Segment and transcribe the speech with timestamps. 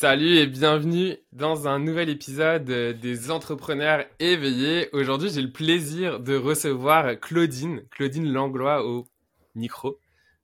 [0.00, 4.88] Salut et bienvenue dans un nouvel épisode des entrepreneurs éveillés.
[4.92, 9.08] Aujourd'hui, j'ai le plaisir de recevoir Claudine, Claudine Langlois au
[9.56, 9.98] micro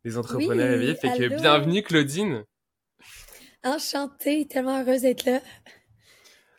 [0.04, 0.96] des entrepreneurs éveillés.
[0.96, 2.42] Fait que bienvenue Claudine.
[3.62, 5.38] Enchantée, tellement heureuse d'être là.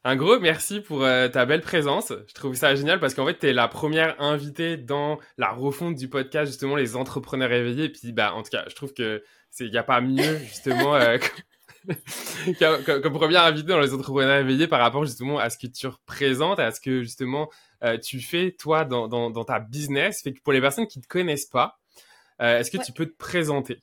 [0.06, 2.14] Un gros merci pour euh, ta belle présence.
[2.30, 5.96] Je trouve ça génial parce qu'en fait, tu es la première invitée dans la refonte
[5.96, 7.86] du podcast, justement, les entrepreneurs éveillés.
[7.86, 9.22] Et puis, bah, en tout cas, je trouve que
[9.60, 11.18] il n'y a pas mieux, justement, euh,
[12.60, 15.88] comme, comme, première invitée dans les entrepreneurs éveillés par rapport justement à ce que tu
[15.88, 17.50] représentes, à ce que justement
[17.84, 20.22] euh, tu fais toi dans, dans, dans, ta business.
[20.22, 21.80] Fait que pour les personnes qui ne te connaissent pas,
[22.42, 23.82] euh, est-ce que tu peux te présenter?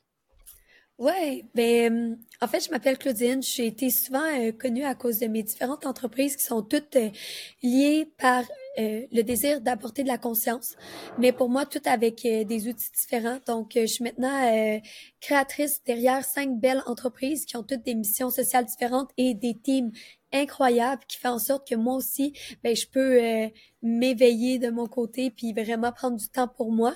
[0.99, 3.41] Ouais, ben en fait, je m'appelle Claudine.
[3.41, 6.97] J'ai été souvent euh, connue à cause de mes différentes entreprises qui sont toutes
[7.63, 8.43] liées par
[8.79, 10.75] euh, le désir d'apporter de la conscience,
[11.19, 13.39] mais pour moi, tout avec euh, des outils différents.
[13.45, 14.79] Donc, euh, je suis maintenant
[15.19, 19.91] créatrice derrière cinq belles entreprises qui ont toutes des missions sociales différentes et des teams
[20.33, 23.47] incroyable qui fait en sorte que moi aussi, ben, je peux euh,
[23.81, 26.95] m'éveiller de mon côté puis vraiment prendre du temps pour moi,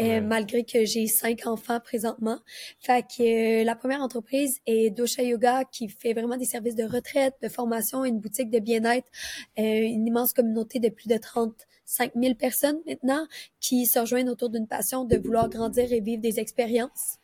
[0.00, 2.38] euh, malgré que j'ai cinq enfants présentement.
[2.78, 6.84] Fait que euh, la première entreprise est Dosha Yoga qui fait vraiment des services de
[6.84, 9.08] retraite, de formation, une boutique de bien-être,
[9.56, 13.26] une immense communauté de plus de 30 5000 personnes maintenant
[13.60, 17.18] qui se rejoignent autour d'une passion de vouloir grandir et vivre des expériences.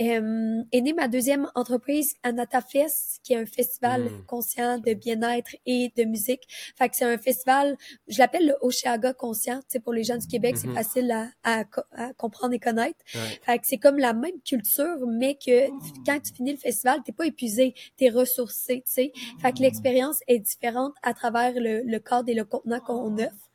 [0.00, 4.26] Euh, est née ma deuxième entreprise, Anata Fest, qui est un festival hmm.
[4.26, 6.42] conscient de bien-être et de musique.
[6.76, 7.76] Fait que c'est un festival,
[8.08, 9.58] je l'appelle le Oshiaga conscient.
[9.60, 10.74] Tu sais, pour les gens du Québec, c'est hmm.
[10.74, 12.98] facile à, à, à, comprendre et connaître.
[13.06, 15.68] Fait que c'est comme la même culture, mais que
[16.04, 19.12] quand tu finis le festival, t'es pas épuisé, t'es ressourcé, tu sais.
[19.40, 23.50] Fait que l'expérience est différente à travers le, le cadre et le contenant qu'on offre.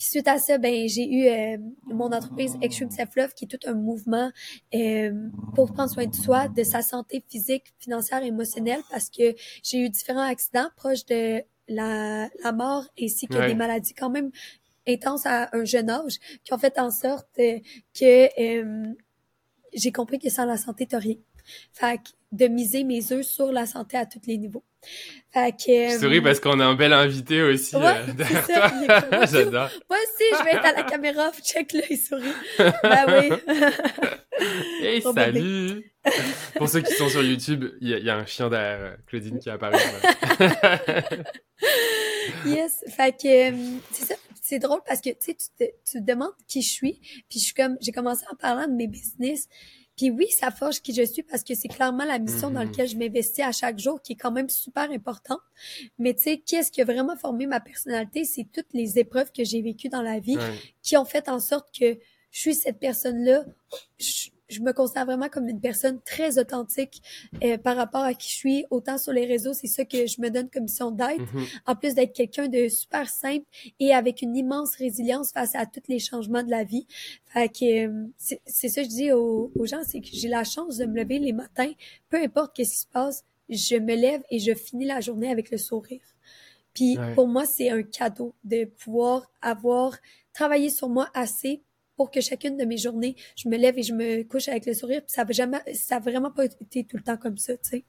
[0.00, 3.48] Puis suite à ça, ben j'ai eu euh, mon entreprise Extreme Self Love, qui est
[3.48, 4.32] tout un mouvement
[4.74, 9.76] euh, pour prendre soin de soi, de sa santé physique, financière, émotionnelle, parce que j'ai
[9.76, 14.30] eu différents accidents proches de la, la mort ainsi que des maladies quand même
[14.88, 17.58] intenses à un jeune âge, qui ont fait en sorte euh,
[17.92, 18.28] que
[19.74, 21.16] j'ai compris que sans la santé, t'as rien.
[21.74, 24.64] Fait que de miser mes œufs sur la santé à tous les niveaux.
[25.32, 28.46] Fait que, je souris euh, parce qu'on a un bel invité aussi ouais, euh, derrière
[28.46, 29.26] toi.
[29.30, 29.70] J'adore.
[29.88, 32.32] Moi aussi, je vais être à la caméra, check là, il sourit.
[32.58, 33.54] ben oui.
[34.82, 35.92] hey, salut!
[36.56, 39.38] Pour ceux qui sont sur YouTube, il y, y, a un chien derrière euh, Claudine
[39.38, 39.78] qui apparaît.
[42.46, 43.56] yes, fait que
[43.92, 44.14] c'est ça.
[44.42, 47.38] C'est drôle parce que tu sais, tu te, tu te demandes qui je suis, puis
[47.38, 49.48] je suis comme, j'ai commencé en parlant de mes business,
[50.00, 52.70] puis oui, ça forge qui je suis parce que c'est clairement la mission dans mhm.
[52.70, 55.40] laquelle je m'investis à chaque jour qui est quand même super importante.
[55.98, 58.24] Mais tu sais, qu'est-ce qui a vraiment formé ma personnalité?
[58.24, 60.38] C'est toutes les épreuves que j'ai vécues dans la vie
[60.80, 61.98] qui ont fait en sorte que
[62.30, 63.44] je suis cette personne-là
[63.98, 67.02] je me considère vraiment comme une personne très authentique
[67.44, 68.64] euh, par rapport à qui je suis.
[68.70, 71.20] Autant sur les réseaux, c'est ça que je me donne comme mission d'être.
[71.20, 71.60] Mm-hmm.
[71.66, 73.44] En plus d'être quelqu'un de super simple
[73.78, 76.86] et avec une immense résilience face à tous les changements de la vie.
[77.26, 80.78] Fait que euh, c'est ça que je dis aux, gens, c'est que j'ai la chance
[80.78, 81.72] de me lever les matins,
[82.08, 85.50] peu importe qu'est-ce qui se passe, je me lève et je finis la journée avec
[85.50, 86.00] le sourire.
[86.74, 89.96] Puis pour moi, c'est un cadeau de pouvoir avoir
[90.32, 91.62] travaillé sur moi assez
[92.00, 94.72] pour que chacune de mes journées, je me lève et je me couche avec le
[94.72, 95.02] sourire.
[95.06, 97.84] Ça n'a jamais, ça a vraiment pas été tout le temps comme ça, tu sais.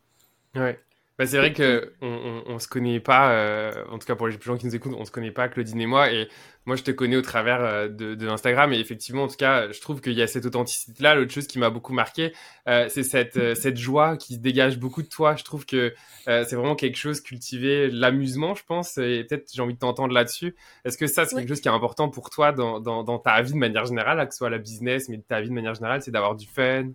[0.54, 0.78] Ouais.
[1.18, 4.36] Bah, c'est vrai que on, on, se connaît pas, euh, en tout cas pour les
[4.42, 6.12] gens qui nous écoutent, on se connaît pas, Claudine et moi.
[6.12, 6.28] Et
[6.66, 8.72] moi, je te connais au travers euh, de, de Instagram.
[8.74, 11.16] Et effectivement, en tout cas, je trouve qu'il y a cette authenticité-là.
[11.16, 12.34] L'autre chose qui m'a beaucoup marqué,
[12.68, 15.36] euh, c'est cette, cette joie qui se dégage beaucoup de toi.
[15.36, 15.94] Je trouve que
[16.26, 18.98] c'est vraiment quelque chose cultiver l'amusement, je pense.
[18.98, 20.56] Et peut-être j'ai envie de t'entendre là-dessus.
[20.86, 23.42] Est-ce que ça, c'est quelque chose qui est important pour toi dans, dans, dans ta
[23.42, 26.02] vie de manière générale, que ce soit la business, mais ta vie de manière générale,
[26.02, 26.94] c'est d'avoir du fun?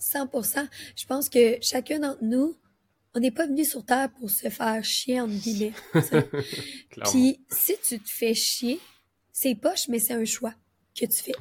[0.00, 0.68] 100%.
[0.96, 2.56] Je pense que chacun d'entre nous,
[3.14, 5.72] on n'est pas venu sur Terre pour se faire chier, entre guillemets.
[7.10, 8.80] Puis si tu te fais chier,
[9.32, 10.54] c'est poche, mais c'est un choix
[10.98, 11.34] que tu fais.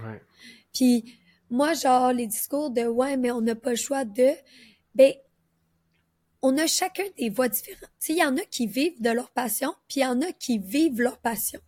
[0.73, 1.15] Puis
[1.49, 4.31] moi, genre, les discours de ouais, mais on n'a pas le choix de
[4.95, 5.13] ben
[6.41, 7.89] on a chacun des voies différentes.
[8.07, 10.59] Il y en a qui vivent de leur passion, puis il y en a qui
[10.59, 11.59] vivent leur passion.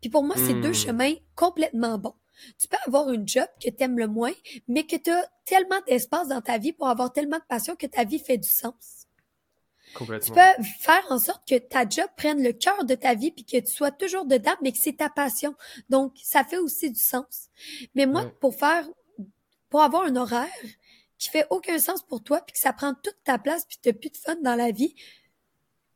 [0.00, 0.74] Puis pour moi, c'est deux hmm.
[0.74, 2.14] chemins complètement bons.
[2.58, 4.32] Tu peux avoir une job que tu aimes le moins,
[4.68, 7.86] mais que tu as tellement d'espace dans ta vie pour avoir tellement de passion que
[7.86, 9.06] ta vie fait du sens.
[10.26, 13.44] Tu peux faire en sorte que ta job prenne le cœur de ta vie puis
[13.44, 15.54] que tu sois toujours dedans, mais que c'est ta passion.
[15.88, 17.48] Donc, ça fait aussi du sens.
[17.94, 18.88] Mais moi, pour faire,
[19.68, 20.48] pour avoir un horaire
[21.18, 23.92] qui fait aucun sens pour toi puis que ça prend toute ta place puis t'as
[23.92, 24.94] plus de fun dans la vie,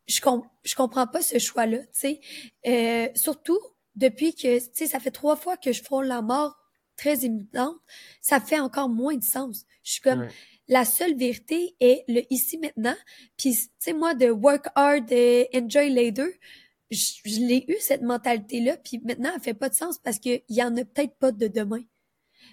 [0.07, 0.21] je,
[0.65, 2.21] je comprends pas ce choix-là, tu sais.
[2.67, 3.59] Euh, surtout
[3.97, 6.57] depuis que, tu sais, ça fait trois fois que je frôle la mort
[6.97, 7.77] très imminente,
[8.21, 9.65] ça fait encore moins de sens.
[9.83, 10.29] Je suis comme,
[10.69, 12.97] la seule vérité est le ici maintenant.
[13.37, 16.29] Puis, tu sais, moi, de work hard, de enjoy later,
[16.91, 20.43] je, je l'ai eu cette mentalité-là, puis maintenant, elle fait pas de sens parce qu'il
[20.49, 21.83] y en a peut-être pas de demain.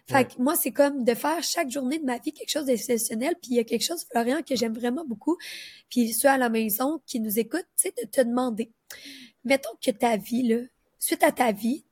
[0.07, 3.35] Fait que moi, c'est comme de faire chaque journée de ma vie quelque chose d'exceptionnel.
[3.41, 5.37] Puis il y a quelque chose, Florian, que j'aime vraiment beaucoup.
[5.89, 8.71] Puis ceux à la maison qui nous écoutent, tu sais, de te demander.
[9.45, 10.57] Mettons que ta vie, là,
[10.99, 11.85] suite à ta vie,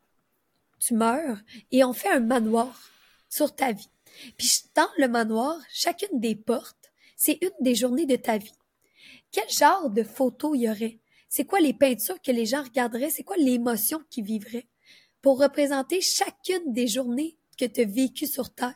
[0.79, 1.37] tu meurs
[1.71, 2.89] et on fait un manoir
[3.29, 3.89] sur ta vie.
[4.37, 8.53] Puis dans le manoir, chacune des portes, c'est une des journées de ta vie.
[9.31, 10.99] Quel genre de photos il y aurait?
[11.29, 13.09] C'est quoi les peintures que les gens regarderaient?
[13.09, 14.67] C'est quoi l'émotion qu'ils vivraient?
[15.21, 18.75] Pour représenter chacune des journées que tu as vécues sur Terre.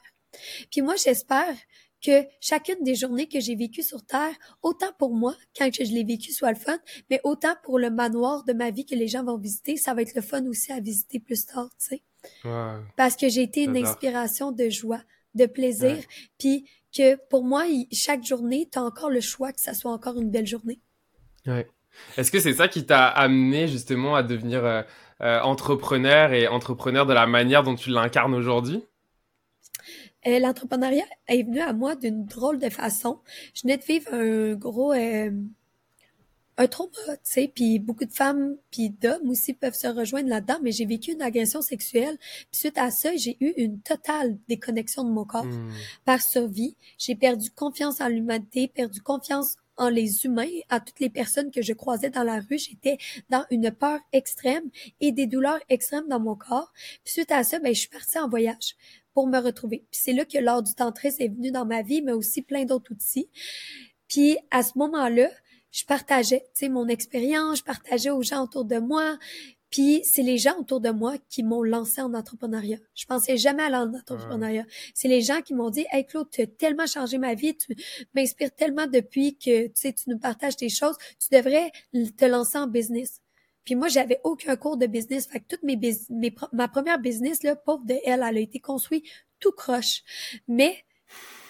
[0.72, 1.56] Puis moi, j'espère
[2.02, 6.04] que chacune des journées que j'ai vécues sur Terre, autant pour moi, quand je l'ai
[6.04, 6.78] vécu, soit le fun,
[7.10, 10.04] mais autant pour le manoir de ma vie que les gens vont visiter, ça va
[10.04, 12.04] être le fun aussi à visiter plus tard, tu sais.
[12.96, 15.02] Parce que j'ai été une inspiration de joie,
[15.36, 15.98] de plaisir,
[16.38, 20.20] puis que pour moi, chaque journée, tu as encore le choix que ça soit encore
[20.20, 20.80] une belle journée.
[21.46, 21.68] Ouais.
[22.18, 24.82] Est-ce que c'est ça qui t'a amené justement à devenir euh,
[25.22, 28.84] euh, entrepreneur et entrepreneur de la manière dont tu l'incarnes aujourd'hui?
[30.28, 33.20] Euh, l'entrepreneuriat est venu à moi d'une drôle de façon.
[33.54, 34.94] Je venais de vivre un gros
[36.58, 40.60] un trauma, tu sais, puis beaucoup de femmes puis d'hommes aussi peuvent se rejoindre là-dedans,
[40.62, 42.18] mais j'ai vécu une agression sexuelle.
[42.20, 45.72] Puis suite à ça, j'ai eu une totale déconnexion de mon corps hmm.
[46.06, 46.76] par survie.
[46.98, 51.62] J'ai perdu confiance en l'humanité, perdu confiance en les humains, à toutes les personnes que
[51.62, 52.58] je croisais dans la rue.
[52.58, 52.98] J'étais
[53.30, 54.70] dans une peur extrême
[55.02, 56.72] et des douleurs extrêmes dans mon corps.
[57.04, 58.76] Puis suite à ça, ben, je suis partie en voyage
[59.14, 59.86] pour me retrouver.
[59.92, 62.64] Puis c'est là que l'ordre du tantrisme est venu dans ma vie, mais aussi plein
[62.64, 63.30] d'autres outils.
[64.08, 65.30] Puis à ce moment-là,
[65.76, 69.18] je partageais, tu sais, mon expérience, je partageais aux gens autour de moi.
[69.70, 72.78] Puis c'est les gens autour de moi qui m'ont lancé en entrepreneuriat.
[72.94, 74.64] Je pensais jamais à l'entrepreneuriat.
[74.94, 77.76] C'est les gens qui m'ont dit "Hey Claude, tu as tellement changé ma vie, tu
[78.14, 82.58] m'inspires tellement depuis que tu sais tu nous partages tes choses, tu devrais te lancer
[82.58, 83.20] en business."
[83.66, 85.28] Puis moi, j'avais aucun cours de business.
[85.28, 85.78] Fait que toutes mes,
[86.10, 89.06] mes ma première business là, pauvre de elle, elle a été construite
[89.42, 90.04] tout croche.
[90.48, 90.78] Mais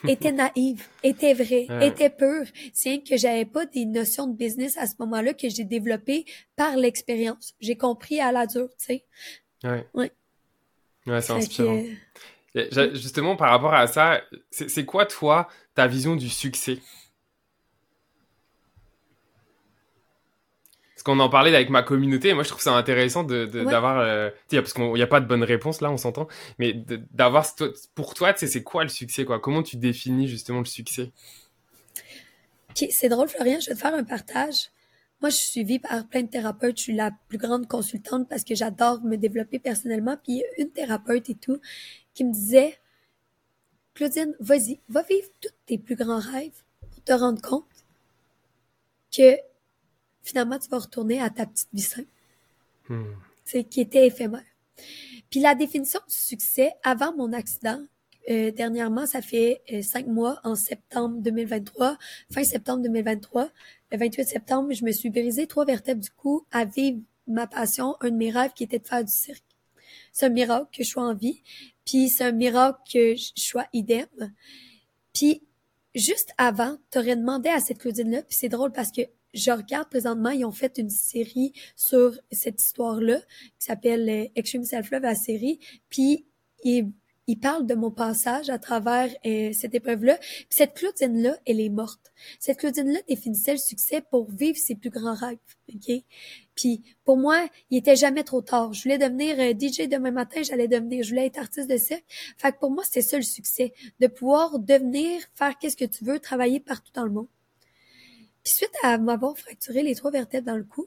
[0.10, 2.46] était naïve, était vraie, était pure.
[2.74, 6.26] C'est que j'avais pas des notions de business à ce moment-là que j'ai développé
[6.56, 7.54] par l'expérience.
[7.60, 9.06] J'ai compris à la dure, tu sais.
[9.64, 9.88] Ouais.
[9.94, 10.12] Ouais.
[11.08, 11.84] Ouais, c'est inspirant.
[12.94, 14.22] Justement, par rapport à ça,
[14.52, 16.80] c'est quoi, toi, ta vision du succès?
[21.06, 24.74] Qu'on en parlait avec ma communauté, moi je trouve ça intéressant de d'avoir, euh, parce
[24.74, 26.74] qu'il n'y a pas de bonne réponse là, on s'entend, mais
[27.14, 27.46] d'avoir
[27.94, 29.40] pour toi, c'est quoi le succès, quoi?
[29.40, 31.12] Comment tu définis justement le succès?
[32.74, 34.72] C'est drôle, Florian, je vais te faire un partage.
[35.22, 36.78] Moi, je suis suivie par plein de thérapeutes.
[36.78, 40.18] Je suis la plus grande consultante parce que j'adore me développer personnellement.
[40.22, 41.62] Puis une thérapeute et tout
[42.14, 42.78] qui me disait,
[43.94, 47.64] Claudine, vas-y, va vivre tous tes plus grands rêves pour te rendre compte
[49.16, 49.38] que
[50.26, 52.08] finalement, tu vas retourner à ta petite vie simple.
[53.46, 53.70] C'est hmm.
[53.70, 54.44] qui était éphémère.
[55.30, 57.82] Puis la définition du succès avant mon accident,
[58.30, 61.98] euh, dernièrement, ça fait euh, cinq mois, en septembre 2023,
[62.32, 63.50] fin septembre 2023,
[63.92, 67.96] le 28 septembre, je me suis brisé trois vertèbres du cou à vivre ma passion,
[68.02, 69.44] un de mes rêves qui était de faire du cirque.
[70.12, 71.44] C'est un miracle que je sois en vie,
[71.86, 74.08] puis c'est un miracle que je sois idem.
[75.14, 75.44] Puis
[75.94, 79.02] juste avant, t'aurais demandé à cette Claudine-là, puis c'est drôle parce que
[79.36, 83.20] je regarde présentement, ils ont fait une série sur cette histoire-là
[83.60, 85.60] qui s'appelle euh, Extreme Self-Love, la série.
[85.90, 86.26] Puis
[86.64, 86.92] ils,
[87.28, 90.18] ils parlent de mon passage à travers euh, cette épreuve-là.
[90.18, 92.14] Puis cette Claudine-là, elle est morte.
[92.40, 95.38] Cette Claudine-là définissait le succès pour vivre ses plus grands rêves.
[96.56, 98.74] Puis pour moi, il était jamais trop tard.
[98.74, 102.06] Je voulais devenir euh, DJ demain matin, j'allais devenir, je voulais être artiste de cirque.
[102.38, 106.06] Fait que pour moi, c'était ça le succès, de pouvoir devenir, faire qu'est-ce que tu
[106.06, 107.28] veux, travailler partout dans le monde.
[108.46, 110.86] Puis suite à m'avoir fracturé les trois vertèbres dans le cou,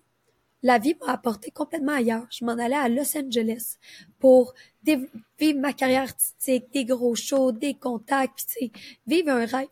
[0.62, 2.28] la vie m'a apporté complètement ailleurs.
[2.30, 3.78] Je m'en allais à Los Angeles
[4.20, 8.70] pour vivre ma carrière artistique, des gros shows, des contacts, puis
[9.08, 9.66] vivre un rêve.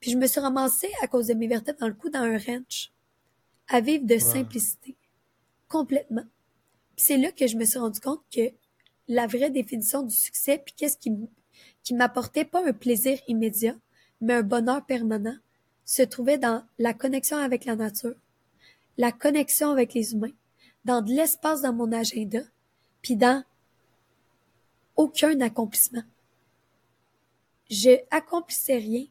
[0.00, 2.38] Puis je me suis ramassée à cause de mes vertèbres dans le cou dans un
[2.38, 2.90] ranch,
[3.68, 4.96] à vivre de simplicité,
[5.68, 6.24] complètement.
[6.96, 8.50] Puis c'est là que je me suis rendu compte que
[9.08, 11.12] la vraie définition du succès, puis qu'est-ce qui,
[11.82, 13.76] qui m'apportait pas un plaisir immédiat,
[14.22, 15.36] mais un bonheur permanent,
[15.90, 18.14] se trouvait dans la connexion avec la nature,
[18.96, 20.30] la connexion avec les humains,
[20.84, 22.42] dans de l'espace dans mon agenda,
[23.02, 23.42] puis dans
[24.94, 26.04] aucun accomplissement.
[27.68, 29.04] Je accomplissais rien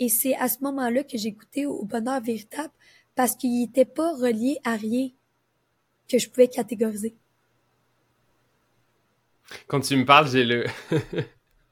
[0.00, 2.74] et c'est à ce moment-là que j'ai goûté au bonheur véritable
[3.14, 5.10] parce qu'il n'était pas relié à rien
[6.08, 7.14] que je pouvais catégoriser.
[9.68, 10.66] Quand tu me parles, j'ai le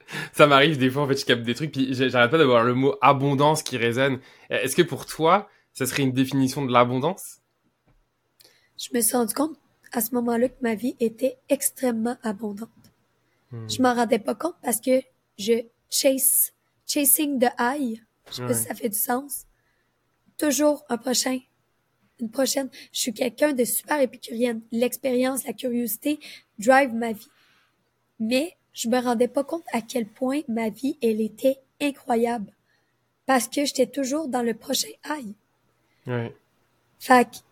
[0.33, 2.75] ça m'arrive des fois, en fait, je capte des trucs, puis j'arrête pas d'avoir le
[2.75, 4.21] mot abondance qui résonne.
[4.51, 7.41] Est-ce que pour toi, ça serait une définition de l'abondance?
[8.79, 9.57] Je me suis rendu compte
[9.93, 12.69] à ce moment-là que ma vie était extrêmement abondante.
[13.53, 13.69] Hmm.
[13.69, 15.01] Je m'en rendais pas compte parce que
[15.39, 16.53] je chase,
[16.87, 18.01] chasing the high.
[18.29, 19.47] Je sais pas si ça fait du sens.
[20.39, 21.39] Toujours un prochain,
[22.21, 22.69] une prochaine.
[22.93, 24.63] Je suis quelqu'un de super épicurienne.
[24.73, 26.19] L'expérience, la curiosité
[26.59, 27.29] drive ma vie.
[28.19, 32.53] Mais je me rendais pas compte à quel point ma vie, elle était incroyable.
[33.25, 35.35] Parce que j'étais toujours dans le prochain high.
[36.07, 36.35] Ouais.
[36.99, 37.43] Fait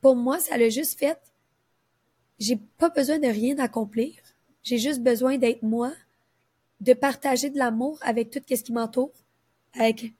[0.00, 1.18] pour moi, ça l'a juste fait.
[2.38, 4.12] J'ai pas besoin de rien accomplir.
[4.62, 5.92] J'ai juste besoin d'être moi,
[6.80, 9.12] de partager de l'amour avec tout ce qui m'entoure,
[9.72, 10.12] avec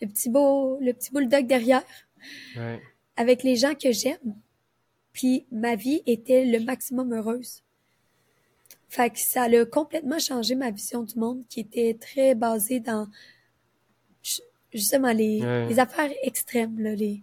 [0.00, 1.84] le petit beau, le petit bulldog derrière,
[2.56, 2.80] ouais.
[3.16, 4.36] avec les gens que j'aime.
[5.12, 7.62] Puis ma vie était le maximum heureuse.
[8.90, 13.08] Fait que ça a complètement changé ma vision du monde qui était très basée dans
[14.74, 17.22] justement les, les affaires extrêmes, là, les,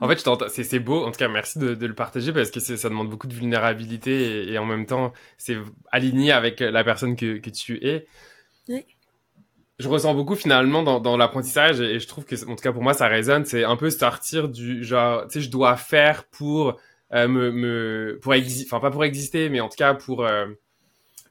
[0.00, 1.04] en fait, c'est beau.
[1.04, 4.58] En tout cas, merci de, le partager parce que ça demande beaucoup de vulnérabilité et,
[4.58, 5.56] en même temps, c'est
[5.90, 8.06] aligné avec la personne que, tu es.
[8.68, 8.84] Oui.
[9.78, 12.94] Je ressens beaucoup finalement dans, l'apprentissage et, je trouve que, en tout cas pour moi,
[12.94, 13.44] ça résonne.
[13.44, 16.78] C'est un peu sortir du genre, tu sais, je dois faire pour
[17.12, 20.46] euh, me, me, pour exister, enfin pas pour exister, mais en tout cas pour euh,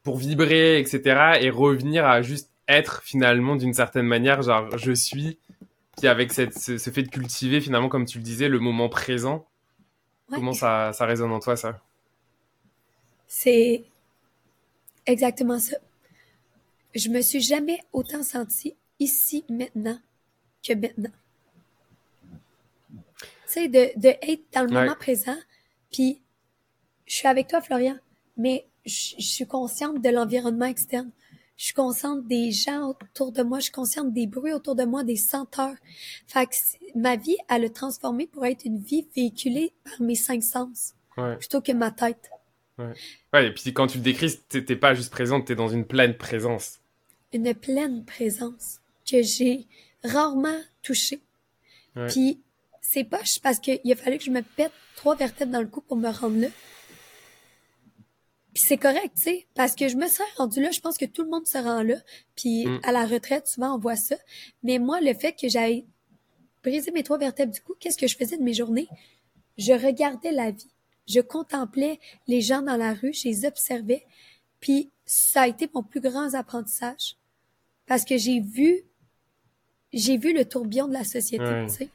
[0.03, 1.39] pour vibrer, etc.
[1.41, 5.37] Et revenir à juste être finalement d'une certaine manière, genre je suis
[5.97, 9.45] puis avec cette, ce, fait de cultiver finalement, comme tu le disais, le moment présent,
[10.29, 11.81] comment ça, ça résonne en toi ça?
[13.27, 13.85] C'est
[15.05, 15.77] exactement ça.
[16.93, 19.99] Je me suis jamais autant sentie ici maintenant
[20.63, 21.11] que maintenant.
[22.91, 25.37] Tu sais, de, de être dans le moment présent,
[25.95, 26.21] puis
[27.05, 27.97] je suis avec toi, Florian,
[28.35, 31.09] mais je suis consciente de l'environnement externe.
[31.55, 34.83] Je suis consciente des gens autour de moi, je suis consciente des bruits autour de
[34.83, 35.75] moi, des senteurs.
[36.27, 36.55] Fait que
[36.95, 40.95] ma vie, elle a transformé pour être une vie véhiculée par mes cinq sens,
[41.39, 42.29] plutôt que ma tête.
[42.77, 42.91] Ouais.
[43.31, 46.17] ouais, et puis quand tu le décris, t'es pas juste présente, t'es dans une pleine
[46.17, 46.79] présence.
[47.31, 49.65] Une pleine présence que j'ai
[50.03, 51.21] rarement touchée.
[52.09, 52.41] Puis
[52.95, 55.81] c'est poche parce qu'il a fallu que je me pète trois vertèbres dans le cou
[55.81, 56.47] pour me rendre là.
[58.53, 61.03] Puis c'est correct, tu sais, parce que je me serais rendu là, je pense que
[61.03, 61.97] tout le monde se rend là.
[62.37, 62.79] Puis mm.
[62.83, 64.15] à la retraite, souvent, on voit ça.
[64.63, 65.85] Mais moi, le fait que j'aille
[66.63, 68.87] briser mes trois vertèbres du cou, qu'est-ce que je faisais de mes journées?
[69.57, 70.71] Je regardais la vie.
[71.05, 74.05] Je contemplais les gens dans la rue, je les observais.
[74.61, 77.17] Puis ça a été mon plus grand apprentissage.
[77.87, 78.83] Parce que j'ai vu,
[79.91, 81.89] j'ai vu le tourbillon de la société, tu sais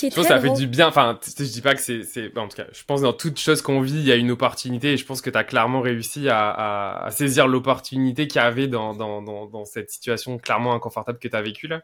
[0.00, 0.86] je pense que ça fait du bien.
[0.86, 3.62] Enfin, je dis pas que c'est, en tout cas, je pense que dans toute chose
[3.62, 6.28] qu'on vit, il y a une opportunité et je pense que tu as clairement réussi
[6.28, 11.42] à, saisir l'opportunité qu'il y avait dans, dans, cette situation clairement inconfortable que tu as
[11.42, 11.82] vécue là.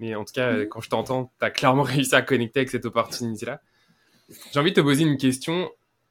[0.00, 0.68] Mais en tout cas, mhm.
[0.68, 3.60] quand je t'entends, tu as clairement réussi à connecter avec cette opportunité-là.
[4.52, 5.70] J'ai envie de te poser une question.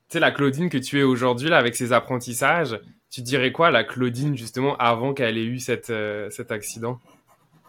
[0.09, 2.79] Tu sais, la Claudine que tu es aujourd'hui, là, avec ses apprentissages,
[3.09, 6.99] tu dirais quoi, la Claudine, justement, avant qu'elle ait eu cette, euh, cet accident?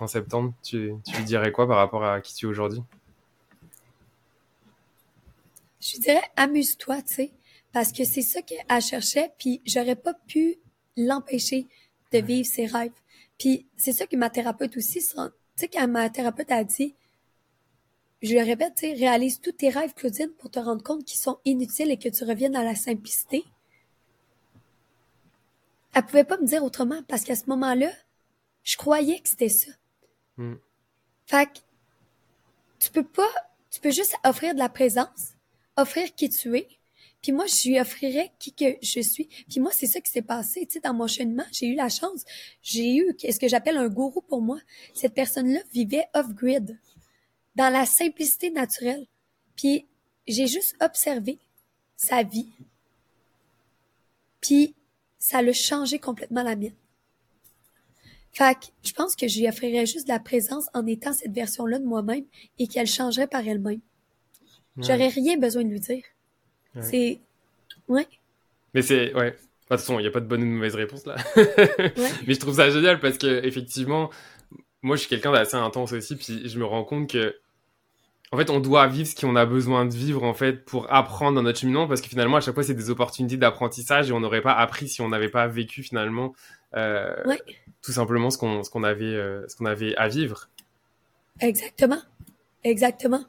[0.01, 2.83] En septembre tu, tu lui dirais quoi par rapport à qui tu es aujourd'hui?
[5.85, 7.33] Je dirais amuse-toi, tu sais,
[7.73, 10.57] parce que c'est ça qu'elle cherchait, puis j'aurais pas pu
[10.97, 11.67] l'empêcher
[12.13, 12.93] de vivre ses rêves.
[13.39, 15.17] Puis c'est ça que ma thérapeute aussi, tu
[15.57, 16.95] sais, quand ma thérapeute a dit,
[18.23, 21.21] je lui répète, tu sais, réalise tous tes rêves, Claudine, pour te rendre compte qu'ils
[21.21, 23.45] sont inutiles et que tu reviennes à la simplicité.
[25.93, 27.91] Elle pouvait pas me dire autrement parce qu'à ce moment-là,
[28.63, 29.71] je croyais que c'était ça.
[30.39, 30.55] Mm.
[31.27, 31.59] Fait que,
[32.79, 33.29] tu peux pas,
[33.71, 35.34] tu peux juste offrir de la présence,
[35.77, 36.69] offrir qui tu es.
[37.23, 39.29] Puis moi, je lui offrirais qui que je suis.
[39.49, 40.67] Puis moi, c'est ça qui s'est passé.
[40.67, 42.25] Tu sais, dans mon cheminement, j'ai eu la chance.
[42.63, 44.59] J'ai eu ce que j'appelle un gourou pour moi.
[44.93, 46.79] Cette personne-là vivait off-grid,
[47.57, 49.07] dans la simplicité naturelle.
[49.57, 49.87] Puis
[50.27, 51.39] j'ai juste observé
[51.97, 52.53] sa vie.
[54.41, 54.75] Puis
[55.19, 56.77] ça l'a changé complètement la mienne.
[58.33, 61.33] Fait que je pense que je lui offrirais juste de la présence en étant cette
[61.33, 62.25] version-là de moi-même
[62.59, 63.81] et qu'elle changerait par elle-même.
[64.79, 66.03] J'aurais rien besoin de lui dire.
[66.81, 67.21] C'est.
[67.89, 68.07] Ouais.
[68.75, 69.15] Mais c'est.
[69.15, 69.31] Ouais.
[69.31, 71.17] De toute façon, il n'y a pas de bonne ou de mauvaise réponse là.
[72.27, 74.11] Mais je trouve ça génial parce que, effectivement,
[74.83, 77.37] moi je suis quelqu'un d'assez intense aussi, puis je me rends compte que.
[78.31, 81.37] En fait, on doit vivre ce qu'on a besoin de vivre en fait pour apprendre
[81.37, 84.19] dans notre cheminement parce que finalement à chaque fois c'est des opportunités d'apprentissage et on
[84.19, 86.35] n'aurait pas appris si on n'avait pas vécu finalement
[86.75, 87.15] euh,
[87.81, 90.49] tout simplement ce qu'on ce qu'on avait euh, ce qu'on avait à vivre.
[91.39, 92.03] Exactement,
[92.65, 93.25] exactement.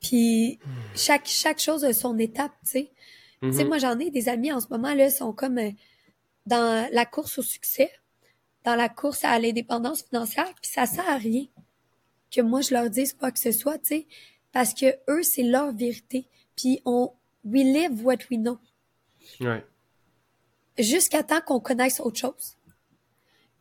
[0.00, 0.58] Puis
[0.94, 2.92] chaque, chaque chose a son étape, tu sais.
[3.42, 3.68] Tu sais, Mhm.
[3.68, 5.70] moi, j'en ai des amis en ce moment, là, sont comme euh,
[6.46, 7.90] dans la course au succès,
[8.64, 11.44] dans la course à l'indépendance financière, puis ça sert à rien
[12.30, 14.06] que moi, je leur dise quoi que ce soit, tu sais,
[14.52, 16.26] parce que eux, c'est leur vérité.
[16.56, 17.12] Puis on,
[17.44, 18.58] we live what we know.
[19.40, 19.64] Ouais.
[20.78, 22.56] Jusqu'à temps qu'on connaisse autre chose.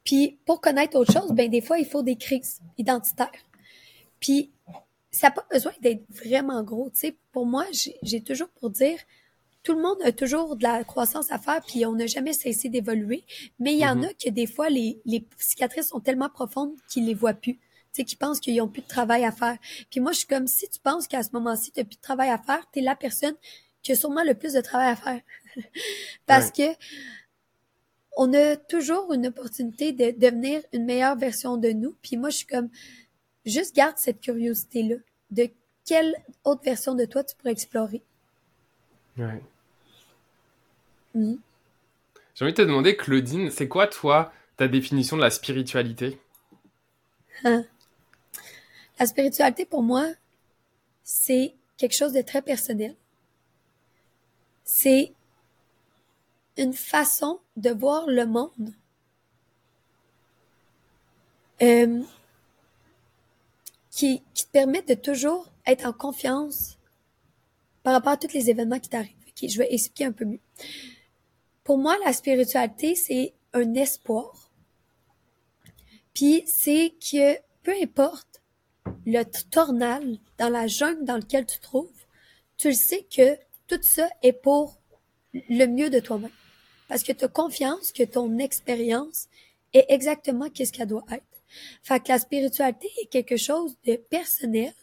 [0.04, 3.32] Puis pour connaître autre chose, ben des fois, il faut des crises identitaires.
[4.20, 4.52] Puis
[5.16, 7.18] ça n'a pas besoin d'être vraiment gros, tu sais.
[7.32, 7.66] Pour moi,
[8.04, 9.00] j'ai toujours pour dire,
[9.64, 12.70] tout le monde a toujours de la croissance à faire, puis on n'a jamais cessé
[12.70, 13.24] d'évoluer.
[13.60, 14.06] Mais il y en Mhm.
[14.06, 17.56] a que des fois, les, les cicatrices sont tellement profondes qu'ils les voient plus.
[17.56, 17.62] Tu
[18.02, 19.58] sais, qu'ils pensent qu'ils n'ont plus de travail à faire.
[19.90, 22.02] Puis moi, je suis comme, si tu penses qu'à ce moment-ci, tu n'as plus de
[22.02, 23.36] travail à faire, tu es la personne
[23.82, 25.22] qui a sûrement le plus de travail à faire.
[26.28, 26.64] Parce que
[28.18, 31.96] on a toujours une opportunité de devenir une meilleure version de nous.
[32.02, 32.70] Puis moi, je suis comme,
[33.46, 34.96] juste garde cette curiosité-là.
[35.32, 35.50] De
[35.86, 38.02] quelle autre version de toi tu pourrais explorer?
[39.18, 39.42] Ouais.
[41.14, 41.40] Mhm.
[42.36, 46.20] J'ai envie de te demander, Claudine, c'est quoi, toi, ta définition de la spiritualité?
[47.44, 50.08] La spiritualité, pour moi,
[51.04, 52.96] c'est quelque chose de très personnel.
[54.64, 55.14] C'est
[56.58, 58.74] une façon de voir le monde
[61.62, 62.02] euh,
[63.96, 66.78] qui, qui te permet de toujours être en confiance
[67.82, 69.16] par rapport à tous les événements qui t'arrivent.
[69.30, 70.42] Ok, je vais expliquer un peu mieux.
[71.64, 74.52] Pour moi, la spiritualité, c'est un espoir.
[76.14, 78.42] Puis c'est que peu importe
[79.06, 82.06] le tornal dans la jungle dans lequel tu te trouves,
[82.58, 83.38] tu le sais que
[83.68, 84.78] tout ça est pour
[85.34, 86.32] le mieux de toi-même.
[86.90, 89.28] Parce que tu as confiance que ton expérience
[89.74, 91.35] est exactement qu'est-ce qu'elle doit être.
[91.84, 94.74] Fait que la spiritualité est quelque chose de personnel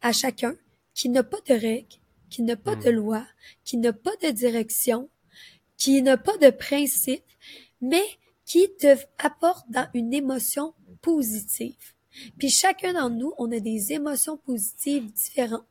[0.00, 0.56] à chacun
[0.94, 1.96] qui n'a pas de règles,
[2.30, 3.26] qui n'a pas de loi,
[3.64, 5.08] qui n'a pas de direction,
[5.76, 7.24] qui n'a pas de principe,
[7.80, 8.04] mais
[8.44, 11.94] qui te apporte dans une émotion positive.
[12.38, 15.66] Puis chacun d'entre nous, on a des émotions positives différentes.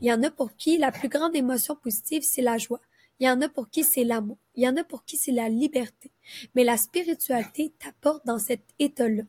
[0.00, 2.80] Il y en a pour qui la plus grande émotion positive, c'est la joie.
[3.18, 4.38] Il y en a pour qui c'est l'amour.
[4.54, 6.10] Il y en a pour qui c'est la liberté.
[6.54, 9.24] Mais la spiritualité t'apporte dans cet état-là.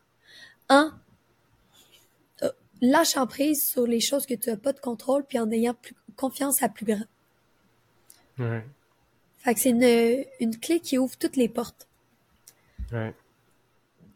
[0.72, 0.90] En
[2.44, 2.50] euh,
[2.82, 5.96] lâchant prise sur les choses que tu n'as pas de contrôle, puis en ayant plus,
[6.16, 7.06] confiance à plus grand.
[8.40, 8.66] Ouais.
[9.40, 11.88] Fait que c'est une, une clé qui ouvre toutes les portes.
[12.92, 13.14] Ouais.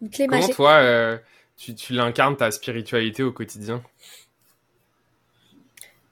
[0.02, 0.56] Une clé Comment, magique.
[0.56, 1.18] toi, euh,
[1.58, 3.84] tu, tu l'incarnes ta spiritualité au quotidien?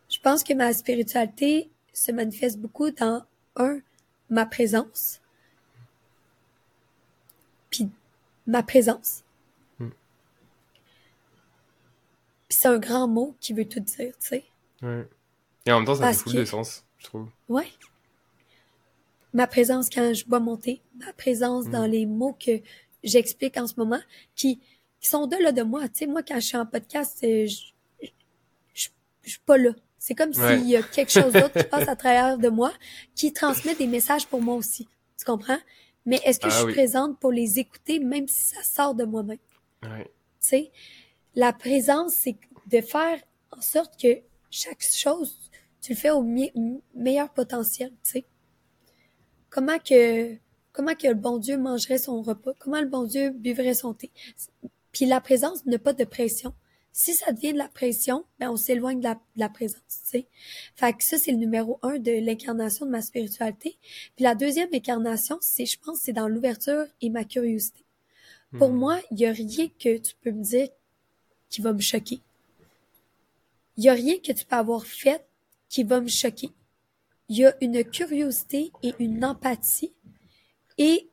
[0.10, 3.26] Je pense que ma spiritualité se manifeste beaucoup dans,
[3.56, 3.80] un,
[4.30, 5.22] ma présence.
[7.70, 7.90] Puis
[8.48, 9.24] ma présence.
[9.80, 9.90] Hmm.
[12.54, 14.44] Puis c'est un grand mot qui veut tout dire, tu sais.
[14.84, 15.08] Ouais.
[15.66, 17.28] Et en même temps, ça Parce fait full que- de sens, je trouve.
[17.50, 17.66] Ouais.
[19.34, 21.72] Ma présence quand je bois mon thé, ma présence Mm.
[21.72, 22.52] dans les mots que
[23.04, 24.00] j'explique en ce moment,
[24.36, 24.60] qui,
[25.00, 25.88] qui sont de là de moi.
[25.90, 27.72] Tu sais, moi, quand je suis en podcast, euh, je,
[28.04, 28.10] je,
[28.76, 28.90] je,
[29.24, 29.72] je suis pas là.
[29.98, 30.60] C'est comme Ouais.
[30.60, 32.72] s'il y a quelque chose d'autre qui passe à travers de moi,
[33.16, 34.88] qui transmet des messages pour moi aussi.
[35.18, 35.60] Tu comprends?
[36.06, 36.74] Mais est-ce que Ah je suis oui.
[36.74, 39.40] présente pour les écouter, même si ça sort de moi-même?
[39.82, 40.04] Ouais.
[40.04, 40.10] Tu
[40.50, 40.72] sais,
[41.36, 43.20] la présence, c'est de faire
[43.52, 45.50] en sorte que chaque chose,
[45.82, 46.24] tu le fais au
[46.94, 48.26] meilleur potentiel, tu sais.
[49.50, 50.36] Comment que,
[50.72, 52.54] comment que le bon Dieu mangerait son repas?
[52.60, 54.12] Comment le bon Dieu buvrait son thé?
[54.92, 56.54] Puis la présence n'a pas de pression.
[56.92, 60.10] Si ça devient de la pression, ben on s'éloigne de la, de la présence, tu
[60.10, 60.28] sais.
[60.76, 63.78] Fait que ça, c'est le numéro un de l'incarnation de ma spiritualité.
[64.16, 67.84] Puis la deuxième incarnation, c'est, je pense, c'est dans l'ouverture et ma curiosité.
[68.58, 68.78] Pour Hmm.
[68.78, 70.70] moi, il y a rien que tu peux me dire
[71.54, 72.20] qui va me choquer.
[73.78, 75.24] Il y a rien que tu peux avoir fait
[75.70, 76.50] qui va me choquer.
[77.30, 79.94] Il y a une curiosité et une empathie
[80.80, 81.08] et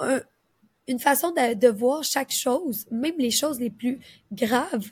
[0.00, 0.22] un-
[0.86, 4.00] une façon de, de voir chaque chose, même les choses les plus
[4.32, 4.88] graves,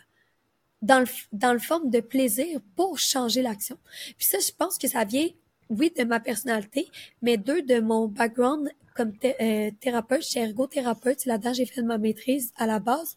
[0.82, 3.78] dans le, dans le forme de plaisir pour changer l'action.
[4.18, 5.30] Puis ça, je pense que ça vient,
[5.70, 6.88] oui, de ma personnalité,
[7.22, 11.66] mais deux, de mon background comme thé- euh, thérapeute, je suis ergothérapeute, c'est là-dedans j'ai
[11.66, 13.16] fait ma maîtrise à la base.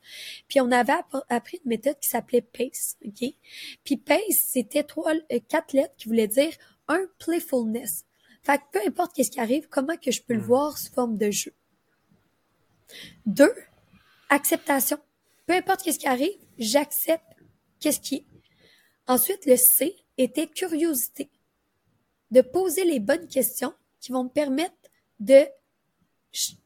[0.49, 3.33] Puis on avait app- appris une méthode qui s'appelait PACE, OK?
[3.85, 6.51] Puis PACE, c'était trois, euh, quatre lettres qui voulaient dire
[6.89, 8.03] un, playfulness.
[8.43, 10.45] Fait que peu importe qu'est-ce qui arrive, comment que je peux le Mm.
[10.45, 11.53] voir sous forme de jeu.
[13.25, 13.53] Deux,
[14.29, 14.97] acceptation.
[15.45, 17.23] Peu importe qu'est-ce qui arrive, j'accepte
[17.79, 18.25] qu'est-ce qui est.
[19.07, 21.29] Ensuite, le C était curiosité.
[22.31, 24.75] De poser les bonnes questions qui vont me permettre
[25.19, 25.45] de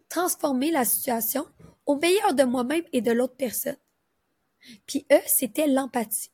[0.10, 1.46] transformer la situation
[1.86, 3.78] au meilleur de moi-même et de l'autre personne.
[4.86, 6.32] Puis E, c'était l'empathie.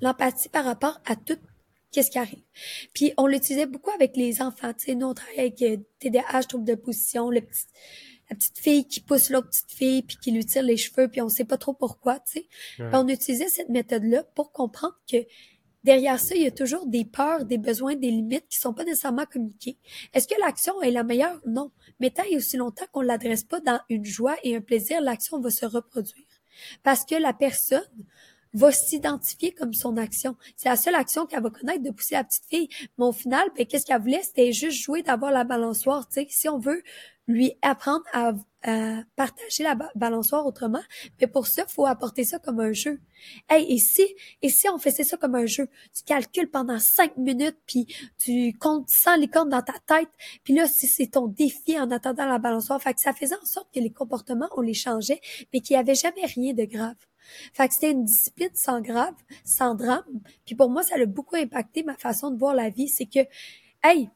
[0.00, 1.38] L'empathie par rapport à tout
[1.90, 2.42] qu'est-ce qui arrive.
[2.94, 4.72] Puis on l'utilisait beaucoup avec les enfants.
[4.74, 7.66] Tu sais, nous, on travaillait avec TDAH, euh, trouble de position, le petit,
[8.28, 11.20] la petite fille qui pousse l'autre petite fille, puis qui lui tire les cheveux, puis
[11.20, 12.48] on sait pas trop pourquoi, tu sais.
[12.92, 15.16] On utilisait cette méthode-là pour comprendre que
[15.84, 18.84] derrière ça, il y a toujours des peurs, des besoins, des limites qui sont pas
[18.84, 19.78] nécessairement communiquées.
[20.12, 21.40] Est-ce que l'action est la meilleure?
[21.46, 21.70] Non.
[22.00, 25.40] Mais tant et aussi longtemps qu'on l'adresse pas dans une joie et un plaisir, l'action
[25.40, 26.26] va se reproduire.
[26.82, 27.82] Parce que la personne
[28.52, 30.36] va s'identifier comme son action.
[30.56, 32.68] C'est la seule action qu'elle va connaître de pousser la petite fille.
[32.98, 34.22] Mais au final, ben, qu'est-ce qu'elle voulait?
[34.22, 36.06] C'était juste jouer d'avoir la balançoire.
[36.10, 36.82] sais, Si on veut
[37.30, 38.32] lui apprendre à,
[39.16, 40.82] partager la balançoire autrement,
[41.18, 43.00] mais pour ça, faut apporter ça comme un jeu.
[43.48, 44.02] Hey, et si,
[44.42, 45.66] et si on faisait ça comme un jeu?
[45.94, 47.86] Tu calcules pendant cinq minutes, puis
[48.18, 50.10] tu comptes 100 licornes dans ta tête,
[50.44, 53.46] puis là, si c'est ton défi en attendant la balançoire, fait que ça faisait en
[53.46, 55.22] sorte que les comportements, on les changeait,
[55.54, 56.96] mais qu'il n'y avait jamais rien de grave.
[57.54, 59.14] Fait que c'était une discipline sans grave,
[59.44, 60.04] sans drame.
[60.44, 62.88] Puis pour moi, ça a beaucoup impacté ma façon de voir la vie.
[62.88, 63.20] C'est que,
[63.82, 64.10] hey,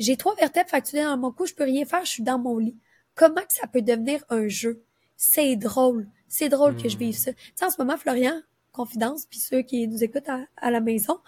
[0.00, 2.58] j'ai trois vertèbres fracturées dans mon cou, je peux rien faire, je suis dans mon
[2.58, 2.76] lit.
[3.14, 4.82] Comment que ça peut devenir un jeu?
[5.16, 6.08] C'est drôle.
[6.26, 7.32] C'est drôle que je vive ça.
[7.32, 8.40] Tu sais, en ce moment, Florian,
[8.72, 11.18] confidence, puis ceux qui nous écoutent à, la maison,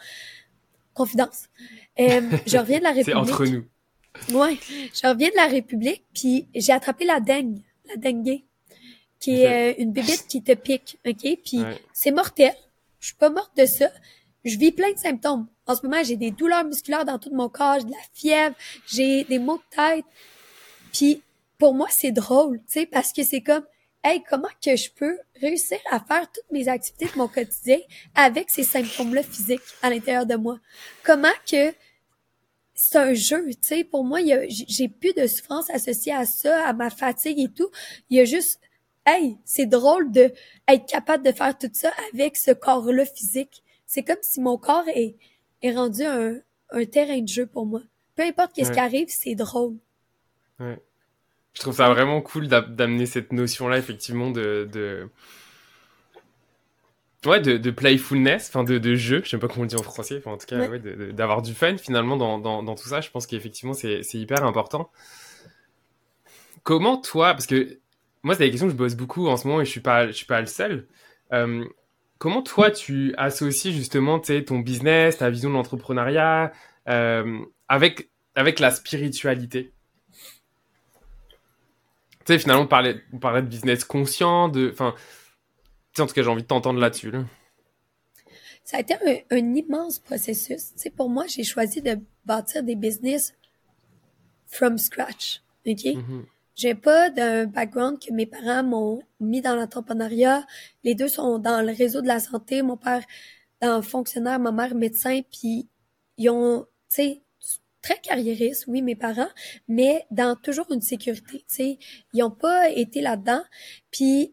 [0.95, 1.49] confidence.
[2.01, 3.27] Euh, je reviens de la République.
[3.27, 3.65] C'est entre nous.
[4.39, 8.43] Ouais, je reviens de la République, puis j'ai attrapé la dengue, la dengue
[9.19, 11.39] qui est euh, une bébite qui te pique, OK?
[11.45, 12.55] Puis c'est mortel.
[13.01, 13.89] Je suis pas morte de ça.
[14.45, 15.47] Je vis plein de symptômes.
[15.67, 18.57] En ce moment, j'ai des douleurs musculaires dans tout mon corps, j'ai de la fièvre,
[18.87, 20.05] j'ai des maux de tête.
[20.93, 21.23] Puis
[21.59, 23.65] pour moi, c'est drôle, tu sais, parce que c'est comme
[24.05, 27.79] Hey, comment que je peux réussir à faire toutes mes activités de mon quotidien
[28.17, 30.59] avec ces symptômes-là physiques à l'intérieur de moi?
[31.05, 31.73] Comment que
[32.75, 36.73] c'est un jeu, tu sais, pour moi, j'ai plus de souffrance associée à ça, à
[36.73, 37.71] ma fatigue et tout.
[38.11, 38.61] Il y a juste
[39.07, 40.33] hey, c'est drôle de
[40.67, 43.63] être capable de faire tout ça avec ce corps-là physique.
[43.95, 45.17] C'est comme si mon corps est,
[45.61, 46.39] est rendu un,
[46.71, 47.83] un terrain de jeu pour moi.
[48.17, 49.77] Peu importe qu'est-ce qui arrive, c'est drôle.
[50.59, 50.81] Ouais.
[51.53, 55.11] Je trouve ça vraiment cool d'amener cette notion-là, effectivement, de, de...
[57.27, 59.83] Ouais, de, de playfulness, enfin de, de jeu, je sais pas comment on dit en
[59.83, 60.79] français, enfin, en tout cas, ouais.
[61.13, 64.91] d'avoir du fun finalement dans, dans, dans tout ça, je pense qu'effectivement c'est hyper important.
[66.63, 67.79] Comment toi, parce que
[68.23, 70.07] moi, c'est des questions que je bosse beaucoup en ce moment et je suis pas,
[70.07, 70.87] je suis pas le seul.
[71.35, 71.67] Euh,
[72.23, 76.53] comment toi, tu associes justement ton business, ta vision de l'entrepreneuriat
[76.89, 79.73] euh, avec, avec la spiritualité?
[82.25, 84.71] Tu sais, finalement, on parlait, on parlait de business conscient, de.
[84.73, 84.95] Enfin,
[85.99, 87.11] en tout cas, j'ai envie de t'entendre là-dessus.
[88.63, 90.75] Ça a été un, un immense processus.
[90.75, 93.35] Tu sais, pour moi, j'ai choisi de bâtir des business
[94.47, 95.43] from scratch.
[95.67, 95.75] OK?
[95.75, 96.23] Mm-hmm.
[96.63, 100.47] J'ai pas d'un background que mes parents m'ont mis dans l'entrepreneuriat.
[100.85, 102.63] Les deux sont dans le réseau de la santé.
[102.63, 103.05] Mon père
[103.61, 105.69] dans fonctionnaire, ma mère médecin, puis
[106.19, 107.23] ils ont, tu sais,
[107.81, 109.31] très carriéristes, oui, mes parents,
[109.67, 111.79] mais dans toujours une sécurité, tu sais.
[112.13, 113.43] Ils ont pas été là-dedans.
[113.91, 114.33] Puis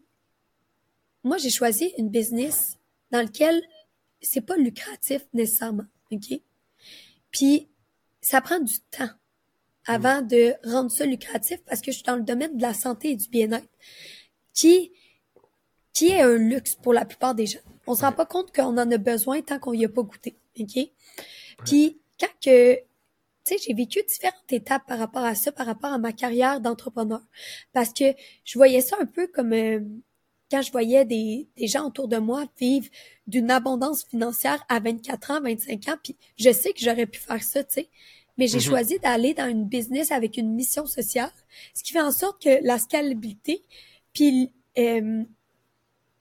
[1.24, 2.78] moi, j'ai choisi une business
[3.10, 3.60] dans lequel
[4.20, 6.40] c'est pas lucratif nécessairement, OK?
[7.32, 7.68] Puis
[8.20, 9.10] ça prend du temps
[9.86, 13.10] avant de rendre ça lucratif parce que je suis dans le domaine de la santé
[13.10, 13.68] et du bien-être,
[14.52, 14.92] qui,
[15.92, 17.60] qui est un luxe pour la plupart des gens.
[17.86, 20.36] On se rend pas compte qu'on en a besoin tant qu'on y a pas goûté,
[20.58, 20.78] ok?
[21.64, 22.82] Puis, quand que, tu
[23.44, 27.22] sais, j'ai vécu différentes étapes par rapport à ça, par rapport à ma carrière d'entrepreneur.
[27.72, 28.04] Parce que
[28.44, 29.80] je voyais ça un peu comme euh,
[30.50, 32.86] quand je voyais des, des gens autour de moi vivre
[33.26, 37.42] d'une abondance financière à 24 ans, 25 ans, puis je sais que j'aurais pu faire
[37.42, 37.88] ça, tu sais
[38.38, 38.62] mais j'ai mm-hmm.
[38.62, 41.32] choisi d'aller dans une business avec une mission sociale,
[41.74, 43.64] ce qui fait en sorte que la scalabilité,
[44.12, 45.24] puis euh,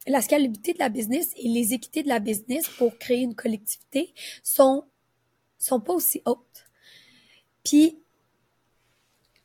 [0.07, 4.13] la scalabilité de la business et les équités de la business pour créer une collectivité
[4.43, 4.85] sont
[5.57, 6.65] sont pas aussi hautes.
[7.63, 7.99] Puis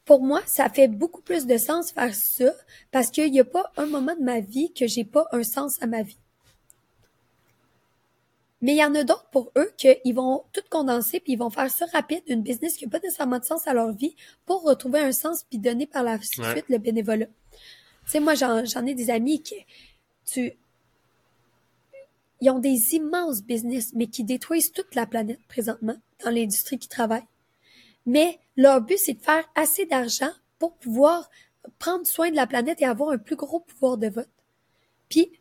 [0.05, 2.53] pour moi, ça fait beaucoup plus de sens faire ça
[2.91, 5.83] parce qu'il n'y a pas un moment de ma vie que j'ai pas un sens
[5.83, 6.19] à ma vie.
[8.65, 11.51] Mais il y en a d'autres pour eux qu'ils vont tout condenser puis ils vont
[11.51, 14.63] faire ça rapide, une business qui n'a pas nécessairement de sens à leur vie pour
[14.63, 17.27] retrouver un sens puis donner par la suite le bénévolat.
[17.27, 17.33] Tu
[18.07, 19.57] sais, moi, j'en ai des amis qui,
[20.25, 20.55] tu,
[22.41, 26.89] ils ont des immenses business, mais qui détruisent toute la planète présentement dans l'industrie qui
[26.89, 27.27] travaille.
[28.07, 31.29] Mais leur but, c'est de faire assez d'argent pour pouvoir
[31.79, 34.31] prendre soin de la planète et avoir un plus gros pouvoir de vote.
[35.11, 35.33] Puis,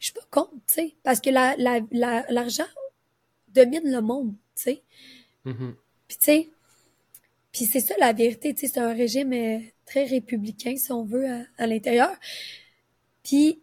[0.00, 2.66] je suis pas contre, tu sais, parce que la, la, l'argent
[3.48, 4.82] domine le monde, tu sais.
[5.46, 5.74] Mm-hmm.
[6.08, 6.50] Puis, tu sais,
[7.52, 11.04] puis c'est ça la vérité, tu sais, c'est un régime euh, très républicain, si on
[11.04, 11.26] veut,
[11.58, 12.16] à, l'intérieur.
[13.22, 13.60] Puis,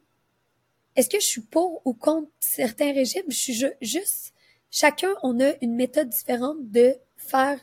[0.96, 3.26] est-ce que je suis pour ou contre certains régimes?
[3.30, 4.34] Je suis juste,
[4.70, 7.60] chacun, on a une méthode différente de faire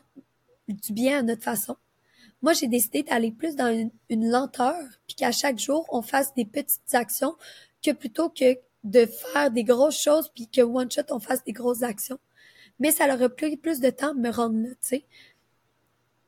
[0.69, 1.77] du bien à notre façon.
[2.43, 3.73] Moi, j'ai décidé d'aller plus dans
[4.11, 7.37] une, lenteur, puis qu'à chaque jour, on fasse des petites actions,
[7.85, 11.53] que plutôt que de faire des grosses choses, puis que one shot, on fasse des
[11.53, 12.19] grosses actions.
[12.79, 15.05] Mais ça leur a pris plus de temps de me rendre là, tu sais.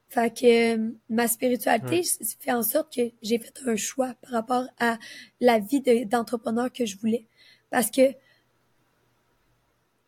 [0.09, 2.03] Fait que euh, ma spiritualité
[2.41, 4.99] fait en sorte que j'ai fait un choix par rapport à
[5.41, 7.27] la vie d'entrepreneur que je voulais.
[7.71, 8.15] Parce que,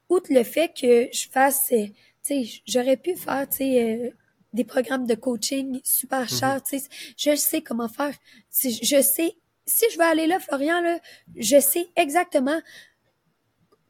[0.08, 1.86] outre le fait que je fasse, euh,
[2.22, 4.10] tu sais, j'aurais pu faire, tu sais, euh,
[4.52, 6.38] des programmes de coaching super mm-hmm.
[6.38, 8.16] chers, tu sais, je sais comment faire.
[8.62, 9.36] Je sais,
[9.68, 10.98] si je veux aller là, Florian, là,
[11.36, 12.60] je sais exactement,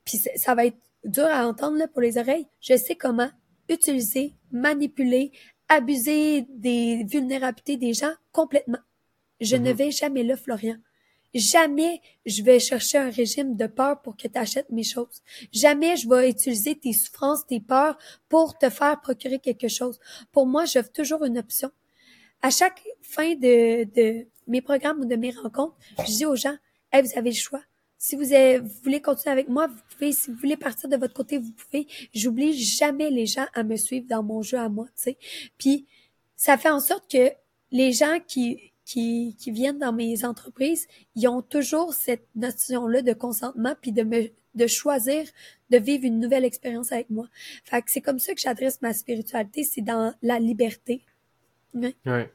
[0.04, 3.30] puis ça va être dur à entendre là, pour les oreilles, je sais comment
[3.68, 5.32] utiliser, manipuler,
[5.68, 8.78] abuser des vulnérabilités des gens complètement.
[9.40, 9.76] Je ne mm-hmm.
[9.76, 10.76] vais jamais là, Florian.
[11.34, 15.22] Jamais je vais chercher un régime de peur pour que tu achètes mes choses.
[15.52, 17.98] Jamais je vais utiliser tes souffrances, tes peurs
[18.30, 20.00] pour te faire procurer quelque chose.
[20.32, 21.70] Pour moi, j'offre toujours une option.
[22.40, 26.56] À chaque fin de, de mes programmes ou de mes rencontres, je dis aux gens,
[26.92, 27.62] hey, vous avez le choix.
[28.00, 28.26] Si vous,
[28.84, 30.12] voulez continuer avec moi, vous pouvez.
[30.12, 31.88] Si vous voulez partir de votre côté, vous pouvez.
[32.14, 35.18] J'oublie jamais les gens à me suivre dans mon jeu à moi, tu sais.
[35.58, 35.86] Puis
[36.36, 37.32] ça fait en sorte que
[37.72, 43.12] les gens qui qui, qui viennent dans mes entreprises, ils ont toujours cette notion-là de
[43.12, 45.24] consentement puis de me de choisir
[45.70, 47.28] de vivre une nouvelle expérience avec moi.
[47.64, 51.04] Fait que c'est comme ça que j'adresse ma spiritualité, c'est dans la liberté.
[51.74, 52.32] Ouais.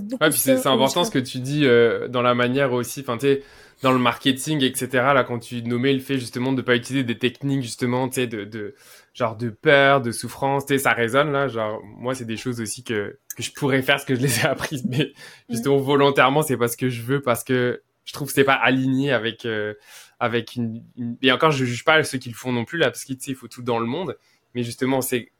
[0.00, 3.16] Beaucoup ouais, puis c'est important ce que tu dis euh, dans la manière aussi, enfin
[3.16, 3.40] tu
[3.82, 4.88] dans le marketing, etc.
[4.92, 8.26] Là, quand tu nommais le fait justement de pas utiliser des techniques justement, tu sais,
[8.26, 8.74] de, de
[9.14, 11.48] genre de peur, de souffrance, tu sais, ça résonne là.
[11.48, 14.40] Genre moi, c'est des choses aussi que que je pourrais faire, ce que je les
[14.40, 15.12] ai apprises, mais
[15.48, 15.52] mm.
[15.52, 18.54] justement volontairement, c'est pas ce que je veux parce que je trouve que c'est pas
[18.54, 19.74] aligné avec euh,
[20.18, 20.84] avec une,
[21.22, 23.34] et encore je juge pas ceux qui le font non plus là parce qu'il il
[23.34, 24.16] faut tout dans le monde,
[24.54, 25.32] mais justement c'est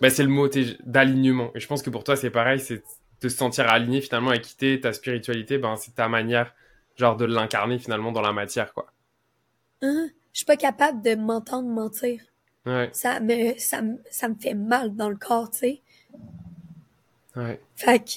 [0.00, 0.48] bah, c'est le mot
[0.84, 2.82] d'alignement et je pense que pour toi c'est pareil, c'est
[3.22, 6.54] de se sentir aligné finalement et quitter ta spiritualité, ben c'est ta manière
[6.96, 8.86] genre de l'incarner finalement dans la matière quoi.
[9.82, 10.08] Hein?
[10.32, 12.20] Je suis pas capable de m'entendre mentir.
[12.66, 12.90] Ouais.
[12.92, 15.82] Ça me ça me ça me fait mal dans le corps, tu sais.
[17.36, 17.60] Ouais.
[17.74, 18.10] Fait que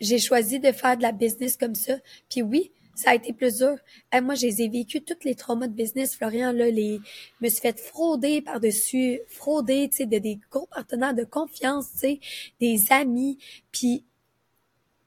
[0.00, 1.94] j'ai choisi de faire de la business comme ça.
[2.30, 3.76] Puis oui, ça a été plus dur.
[4.22, 7.00] moi, j'ai vécu tous les traumas de business, Florian, là, les,
[7.40, 11.90] je me suis fait frauder par-dessus, frauder, tu sais, de des gros partenaires de confiance,
[11.92, 12.20] tu sais,
[12.60, 13.38] des amis.
[13.72, 14.04] Puis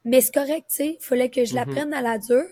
[0.04, 2.48] mais c'est correct, tu sais, fallait que je la prenne à la dure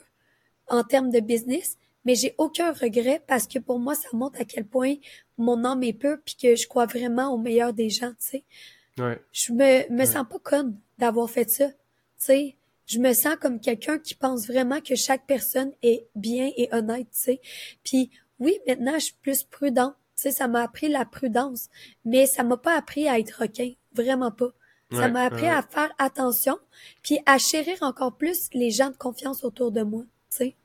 [0.68, 4.44] en termes de business, mais j'ai aucun regret parce que pour moi, ça montre à
[4.44, 4.94] quel point
[5.36, 8.44] mon âme est pure puis que je crois vraiment au meilleur des gens, tu sais.
[8.98, 9.20] Ouais.
[9.32, 11.74] Je me, me sens pas conne d'avoir fait ça, tu
[12.16, 12.56] sais.
[12.92, 17.08] Je me sens comme quelqu'un qui pense vraiment que chaque personne est bien et honnête,
[17.10, 17.40] tu sais.
[17.84, 21.70] Puis oui, maintenant, je suis plus prudente, tu sais, ça m'a appris la prudence,
[22.04, 24.50] mais ça m'a pas appris à être requin, vraiment pas.
[24.92, 26.58] Ça m'a appris à faire attention,
[27.02, 30.56] puis à chérir encore plus les gens de confiance autour de moi, tu sais.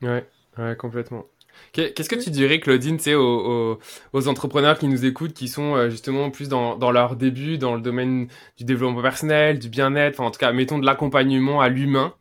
[0.00, 1.26] Ouais, ouais, complètement.
[1.72, 3.78] Qu'est-ce que tu dirais, Claudine, aux,
[4.12, 7.74] aux, entrepreneurs qui nous écoutent, qui sont euh, justement plus dans, dans leur début, dans
[7.74, 11.68] le domaine du développement personnel, du bien-être, enfin, en tout cas, mettons de l'accompagnement à
[11.68, 12.14] l'humain.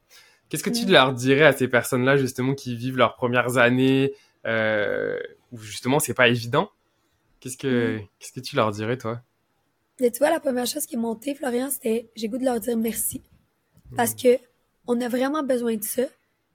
[0.49, 4.13] Qu'est-ce que tu leur dirais à ces personnes-là, justement, qui vivent leurs premières années,
[4.45, 5.19] euh,
[5.51, 6.69] où justement, c'est pas évident?
[7.39, 9.21] Qu'est-ce que, qu'est-ce que tu leur dirais, toi?
[9.99, 12.59] Mais tu vois, la première chose qui est montée, Florian, c'était j'ai goût de leur
[12.59, 13.21] dire merci.
[13.95, 14.37] Parce que
[14.87, 16.03] on a vraiment besoin de ça,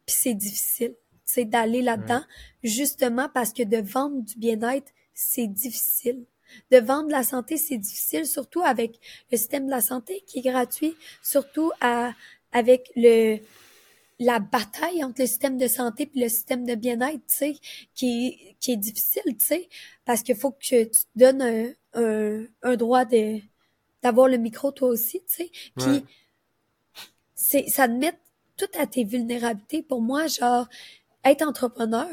[0.07, 0.95] puis c'est difficile.
[1.31, 2.23] C'est d'aller là-dedans,
[2.62, 6.25] justement parce que de vendre du bien-être, c'est difficile.
[6.71, 8.99] De vendre la santé, c'est difficile, surtout avec
[9.31, 12.14] le système de la santé qui est gratuit, surtout à,
[12.53, 13.41] avec le,
[14.19, 17.57] la bataille entre le système de santé puis le système de bien-être, tu sais,
[17.95, 19.69] qui, qui est difficile, tu sais,
[20.07, 23.41] parce qu'il faut que tu te donnes un, un, un droit de
[24.03, 25.51] d'avoir le micro toi aussi, tu sais.
[25.77, 26.05] Puis
[27.35, 28.14] c'est ça te met
[28.57, 29.83] tout à tes vulnérabilités.
[29.83, 30.69] Pour moi, genre
[31.24, 32.09] être entrepreneur,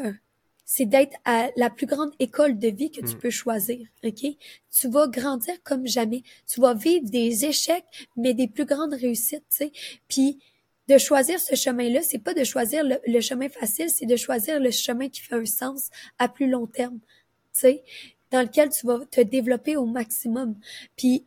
[0.65, 3.19] c'est d'être à la plus grande école de vie que tu mm.
[3.19, 4.25] peux choisir, OK?
[4.71, 6.23] Tu vas grandir comme jamais.
[6.47, 9.71] Tu vas vivre des échecs, mais des plus grandes réussites, tu sais.
[10.07, 10.39] Puis
[10.87, 14.59] de choisir ce chemin-là, c'est pas de choisir le, le chemin facile, c'est de choisir
[14.59, 15.89] le chemin qui fait un sens
[16.19, 16.99] à plus long terme,
[17.53, 17.83] tu sais
[18.31, 20.55] dans lequel tu vas te développer au maximum.
[20.97, 21.25] Puis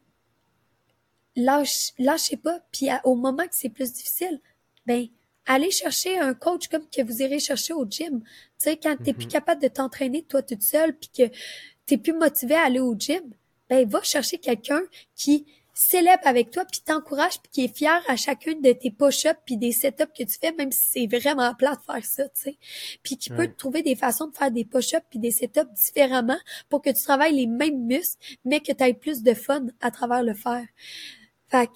[1.37, 2.61] lâche, lâchez pas.
[2.73, 4.41] Puis au moment que c'est plus difficile,
[4.87, 5.07] ben
[5.49, 8.21] allez chercher un coach comme que vous irez chercher au gym.
[8.21, 9.33] Tu sais, quand t'es plus mhm.
[9.33, 11.35] capable de t'entraîner toi toute seule, puis que
[11.87, 13.23] t'es plus motivé à aller au gym,
[13.69, 14.83] ben va chercher quelqu'un
[15.17, 19.39] qui célèbre avec toi, puis t'encourage, puis qui est fier à chacune de tes push-ups,
[19.47, 22.43] puis des setups que tu fais, même si c'est vraiment plat de faire ça, tu
[22.43, 22.59] sais.
[23.03, 26.83] Puis qui peut trouver des façons de faire des push-ups puis des setups différemment pour
[26.83, 30.25] que tu travailles les mêmes muscles, mais que tu aies plus de fun à travers
[30.25, 30.67] le faire.
[31.47, 31.71] Fait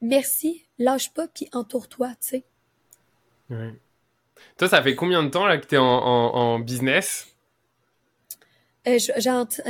[0.00, 2.44] merci, lâche pas, puis entoure-toi, tu sais.
[3.50, 3.74] Ouais.
[4.58, 7.34] Toi, ça fait combien de temps là que tu es en, business?
[8.86, 8.98] Euh,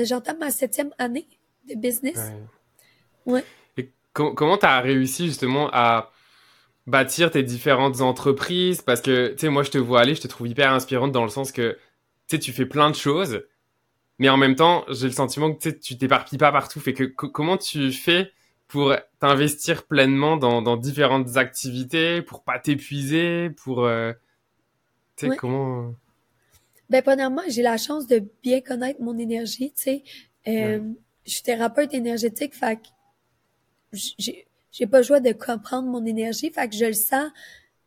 [0.02, 1.26] J'entame ma septième année
[1.68, 2.32] de business.
[3.26, 3.44] Ouais.
[3.76, 6.10] Et comment tu as réussi justement à
[6.86, 8.82] bâtir tes différentes entreprises?
[8.82, 11.24] Parce que, tu sais, moi, je te vois aller, je te trouve hyper inspirante dans
[11.24, 11.78] le sens que,
[12.28, 13.42] tu sais, tu fais plein de choses,
[14.18, 16.80] mais en même temps, j'ai le sentiment que tu t'éparpilles pas partout.
[16.80, 18.32] Fait que comment tu fais
[18.68, 23.84] pour t'investir pleinement dans, dans, différentes activités, pour pas t'épuiser, pour...
[23.84, 24.12] Euh,
[25.16, 25.94] tu sais, comment...
[26.90, 30.04] Ben, premièrement, j'ai la chance de bien connaître mon énergie, tu sais.
[30.46, 30.80] Euh,
[31.24, 32.88] je suis thérapeute énergétique, fait que
[33.92, 37.30] j'ai, j'ai pas le choix de comprendre mon énergie, fait que je le sens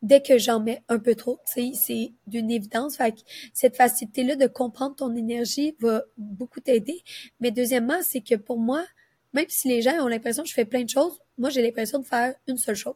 [0.02, 2.96] dès que j'en mets un peu trop, tu sais, c'est d'une évidence.
[2.96, 3.20] Fait que
[3.52, 7.02] cette facilité-là de comprendre ton énergie va beaucoup t'aider.
[7.40, 8.84] Mais deuxièmement, c'est que pour moi,
[9.32, 11.98] même si les gens ont l'impression que je fais plein de choses, moi, j'ai l'impression
[12.00, 12.94] de faire une seule chose.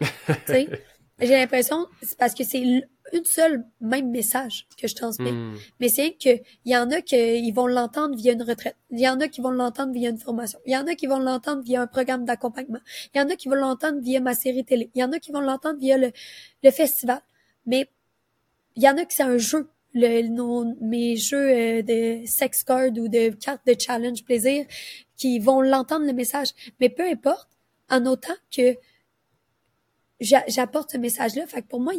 [0.00, 0.06] tu
[0.46, 0.68] sais,
[1.20, 5.32] j'ai l'impression, c'est parce que c'est une seule même message que je transmets.
[5.32, 5.56] Hmm.
[5.80, 6.30] Mais c'est que
[6.64, 8.76] il y en a qui vont l'entendre via une retraite.
[8.90, 10.58] Il y en a qui vont l'entendre via une formation.
[10.66, 12.80] Il y en a qui vont l'entendre via un programme d'accompagnement.
[13.14, 14.90] Il y en a qui vont l'entendre via ma série télé.
[14.94, 16.12] Il y en a qui vont l'entendre via le,
[16.62, 17.20] le festival.
[17.66, 17.88] Mais
[18.76, 19.68] il y en a qui c'est un jeu.
[19.92, 24.64] Le, nos, mes jeux euh, de sex card ou de cartes de challenge plaisir
[25.20, 26.48] qui vont l'entendre le message.
[26.80, 27.48] Mais peu importe,
[27.90, 28.76] en autant que
[30.20, 31.46] j'apporte ce message-là.
[31.46, 31.92] Fait que pour moi,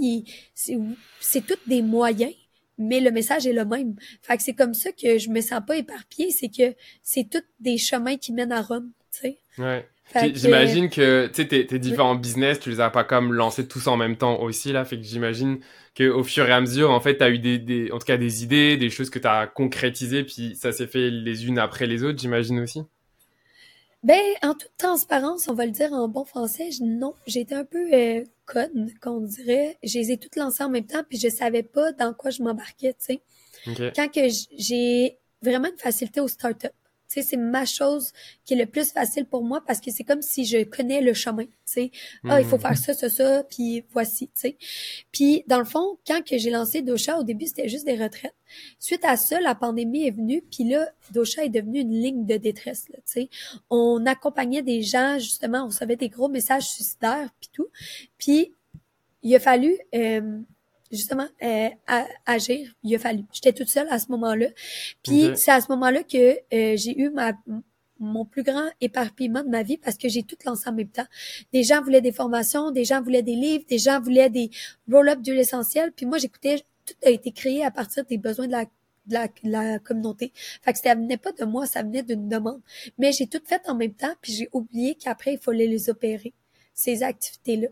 [0.56, 2.34] c'est tous des moyens,
[2.78, 3.96] mais le message est le même.
[4.22, 7.44] Fait que c'est comme ça que je me sens pas éparpillée, c'est que c'est tous
[7.60, 9.38] des chemins qui mènent à Rome, tu sais.
[9.58, 9.88] Ouais.
[10.34, 13.88] J'imagine que, tu sais, tes, tes, différents business, tu les as pas comme lancés tous
[13.88, 14.84] en même temps aussi, là.
[14.84, 15.60] Fait que j'imagine
[15.96, 18.18] qu'au fur et à mesure, en fait, tu as eu des, des, en tout cas,
[18.18, 21.88] des idées, des choses que tu as concrétisées, puis ça s'est fait les unes après
[21.88, 22.82] les autres, j'imagine aussi.
[24.04, 27.94] Ben, en toute transparence, on va le dire en bon français, non, j'étais un peu
[27.94, 29.78] euh, conne, qu'on dirait.
[29.84, 32.42] Je les ai toutes lancées en même temps, puis je savais pas dans quoi je
[32.42, 33.22] m'embarquais, tu
[33.66, 33.92] sais.
[33.96, 34.22] Quand que
[34.58, 36.74] j'ai vraiment une facilité au start-up
[37.14, 38.12] sais, c'est ma chose
[38.46, 41.14] qui est le plus facile pour moi parce que c'est comme si je connais le
[41.14, 41.92] chemin, tu sais.
[42.28, 42.62] Ah, il faut hmm.
[42.62, 44.58] faire ça, ça, ça, puis voici, tu sais.
[45.12, 48.36] Puis, dans le fond, quand que j'ai lancé Dosha, au début, c'était juste des retraites.
[48.80, 52.38] Suite à ça, la pandémie est venue, puis là, Dosha est devenu une ligne de
[52.38, 53.30] détresse, tu sais.
[53.70, 57.68] On accompagnait des gens, justement, on recevait des gros messages suicidaires, puis tout.
[58.18, 58.54] Puis,
[59.24, 59.78] il a fallu...
[59.96, 60.40] Euh,
[60.92, 61.70] justement euh,
[62.26, 62.74] agir.
[62.84, 63.24] Il a fallu.
[63.32, 64.48] J'étais toute seule à ce moment-là.
[65.04, 67.34] Puis c'est à ce moment-là que euh, j'ai eu ma
[68.02, 71.06] mon plus grand éparpillement de ma vie parce que j'ai tout lancé en même temps.
[71.54, 74.50] Des gens voulaient des formations, des gens voulaient des livres, des gens voulaient des
[74.92, 75.92] roll-up de l'essentiel.
[75.92, 78.66] Puis moi, j'écoutais, tout a été créé à partir des besoins de la
[79.08, 80.32] de la, la, communauté.
[80.62, 82.62] Fait que ça venait pas de moi, ça venait d'une demande.
[82.98, 86.34] Mais j'ai tout fait en même temps, puis j'ai oublié qu'après, il fallait les opérer,
[86.74, 87.70] ces activités-là.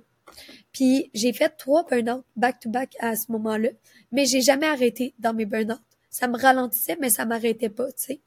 [0.71, 3.69] Puis j'ai fait trois burn-out back-to-back à ce moment-là,
[4.11, 5.81] mais j'ai jamais arrêté dans mes burn-out.
[6.09, 8.21] Ça me ralentissait, mais ça m'arrêtait pas, tu sais.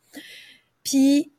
[0.84, 1.32] Puis,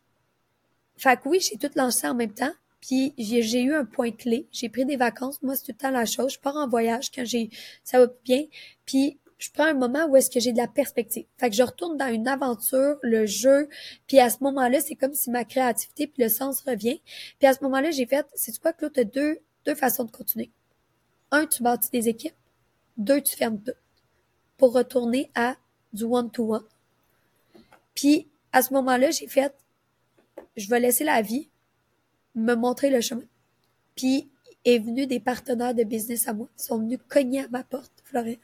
[0.98, 2.54] fait que oui, j'ai tout lancé en même temps.
[2.82, 4.48] Puis j'ai eu un point clé.
[4.52, 5.42] J'ai pris des vacances.
[5.42, 6.34] Moi, c'est tout le temps la chose.
[6.34, 7.50] Je pars en voyage quand j'ai
[7.86, 8.44] ça va bien.
[8.86, 11.26] Puis je prends un moment où est-ce que j'ai de la perspective.
[11.38, 13.70] Fait que je retourne dans une aventure, le jeu.
[14.08, 17.02] Puis à ce moment-là, c'est comme si ma créativité puis le sens revient.
[17.40, 20.52] Puis à ce moment-là, j'ai fait, c'est quoi, Claude, t'as deux deux façons de continuer.
[21.32, 22.36] Un, tu bâtis des équipes.
[22.98, 23.72] Deux, tu fermes tout.
[24.58, 25.56] Pour retourner à
[25.94, 26.64] du one-to-one.
[27.96, 29.54] Puis, à ce moment-là, j'ai fait,
[30.56, 31.50] je vais laisser la vie
[32.36, 33.26] me montrer le chemin.
[33.96, 34.30] Puis,
[34.66, 36.48] est venu des partenaires de business à moi.
[36.58, 38.40] Ils sont venus cogner à ma porte, Florent.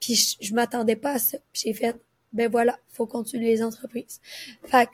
[0.00, 1.38] Puis, je, je m'attendais pas à ça.
[1.52, 2.00] Puis, j'ai fait,
[2.32, 4.20] ben voilà, faut continuer les entreprises.
[4.64, 4.88] Fait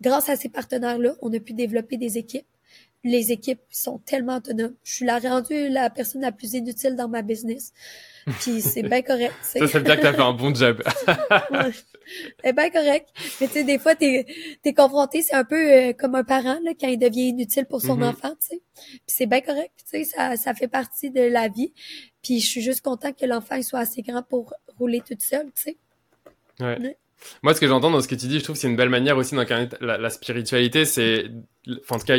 [0.00, 2.46] grâce à ces partenaires-là, on a pu développer des équipes
[3.04, 4.74] les équipes sont tellement autonomes.
[4.82, 7.72] Je suis la rendue la personne la plus inutile dans ma business.
[8.40, 9.34] Puis c'est bien correct.
[9.42, 10.82] Ça, ça veut dire que t'as fait un bon job.
[12.42, 13.08] C'est bien correct.
[13.40, 14.26] Mais tu sais, des fois, t'es
[14.62, 17.80] es confronté, c'est un peu euh, comme un parent là, quand il devient inutile pour
[17.80, 18.08] son mm-hmm.
[18.08, 18.62] enfant, tu sais.
[18.74, 19.72] Puis c'est bien correct.
[19.90, 21.72] Tu sais, ça, ça fait partie de la vie.
[22.22, 25.62] Puis je suis juste content que l'enfant soit assez grand pour rouler toute seule, tu
[25.62, 25.76] sais.
[26.60, 26.96] Ouais.
[27.42, 28.90] Moi, ce que j'entends dans ce que tu dis, je trouve que c'est une belle
[28.90, 30.84] manière aussi d'incarner la, la, spiritualité.
[30.84, 31.30] C'est,
[31.80, 32.18] enfin, en tout cas,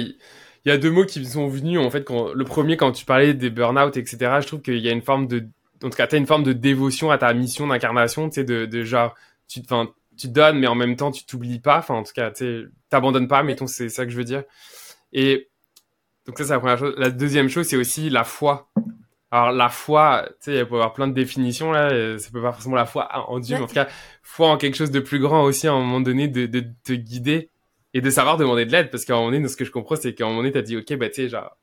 [0.66, 2.92] il y a deux mots qui me sont venus en fait quand le premier quand
[2.92, 5.48] tu parlais des burn-out etc je trouve qu'il y a une forme de
[5.84, 8.66] en tout cas t'as une forme de dévotion à ta mission d'incarnation tu sais de,
[8.66, 9.16] de genre
[9.48, 12.32] tu enfin tu donnes mais en même temps tu t'oublies pas enfin en tout cas
[12.32, 14.44] tu t'abandonnes pas mettons c'est ça que je veux dire
[15.14, 15.50] Et
[16.26, 16.96] donc ça, c'est la première chose.
[16.98, 18.70] La deuxième chose, c'est aussi la foi.
[19.32, 22.18] Alors la foi, tu sais, il peut y avoir plein de définitions là.
[22.20, 23.88] Ça peut pas forcément la foi en Dieu, mais en tout cas,
[24.24, 26.94] foi en quelque chose de plus grand aussi à un moment donné, de, de te
[26.94, 27.50] guider
[27.96, 28.92] et de savoir demander de l'aide.
[28.92, 30.62] Parce qu'à un moment donné, ce que je comprends, c'est qu'à un moment donné, t'as
[30.62, 31.58] dit, ok, bah tu sais, genre,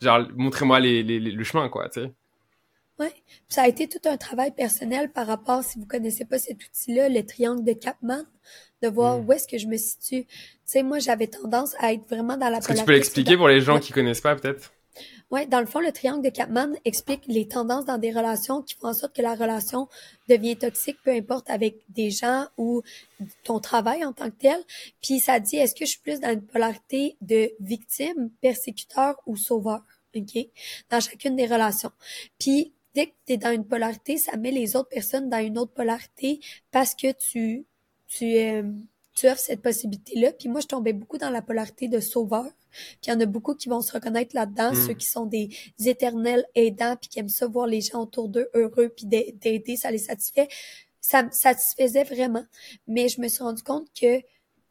[0.00, 2.12] genre, montrez-moi les, les, le chemin, quoi, tu sais.
[2.98, 3.14] Ouais.
[3.48, 7.08] Ça a été tout un travail personnel par rapport, si vous connaissez pas cet outil-là,
[7.08, 8.22] le triangle de Capman,
[8.82, 9.26] de voir hmm.
[9.26, 10.26] où est-ce que je me situe.
[10.26, 10.28] Tu
[10.66, 13.48] sais, moi, j'avais tendance à être vraiment dans la Est-ce que tu peux l'expliquer pour
[13.48, 14.74] les gens qui connaissent pas, peut-être?
[15.30, 18.74] Ouais, dans le fond, le triangle de Capman explique les tendances dans des relations qui
[18.74, 19.88] font en sorte que la relation
[20.28, 22.82] devient toxique, peu importe avec des gens ou
[23.44, 24.60] ton travail en tant que tel.
[25.00, 29.36] Puis ça dit, est-ce que je suis plus dans une polarité de victime, persécuteur ou
[29.36, 29.82] sauveur?
[30.16, 30.46] OK?
[30.90, 31.92] Dans chacune des relations.
[32.38, 35.58] Puis dès que tu es dans une polarité, ça met les autres personnes dans une
[35.58, 36.40] autre polarité
[36.72, 37.66] parce que tu
[38.08, 38.64] tu euh,
[39.14, 40.32] tu offres cette possibilité-là.
[40.32, 42.46] Puis moi, je tombais beaucoup dans la polarité de sauveur.
[42.72, 44.86] Puis il y en a beaucoup qui vont se reconnaître là-dedans, mm.
[44.86, 45.50] ceux qui sont des
[45.84, 49.90] éternels aidants, puis qui aiment ça voir les gens autour d'eux heureux, puis d'aider, ça
[49.90, 50.48] les satisfait.
[51.00, 52.44] Ça me satisfaisait vraiment.
[52.86, 54.22] Mais je me suis rendu compte que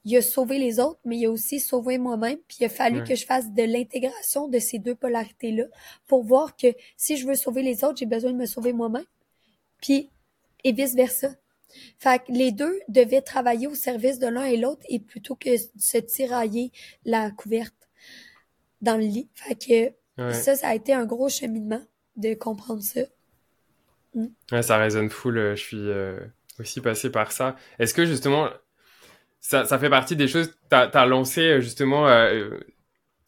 [0.05, 2.37] il a sauvé les autres, mais il a aussi sauvé moi-même.
[2.47, 5.65] Puis il a fallu que je fasse de l'intégration de ces deux polarités-là
[6.07, 9.05] pour voir que si je veux sauver les autres, j'ai besoin de me sauver moi-même.
[9.81, 10.09] Puis,
[10.63, 11.35] et vice-versa.
[11.97, 15.49] Fait que les deux devaient travailler au service de l'un et l'autre et plutôt que
[15.49, 16.72] de se tirailler
[17.05, 17.89] la couverte
[18.82, 19.30] dans le lit.
[19.36, 21.82] Fait que ça, ça a été un gros cheminement
[22.17, 23.01] de comprendre ça.
[24.13, 24.28] Mm.
[24.51, 25.38] Ouais, ça résonne full.
[25.38, 26.20] Euh, je suis euh,
[26.59, 27.55] aussi passé par ça.
[27.80, 28.49] Est-ce que justement,
[29.39, 30.53] ça, ça fait partie des choses.
[30.70, 32.49] T'as as lancé justement euh,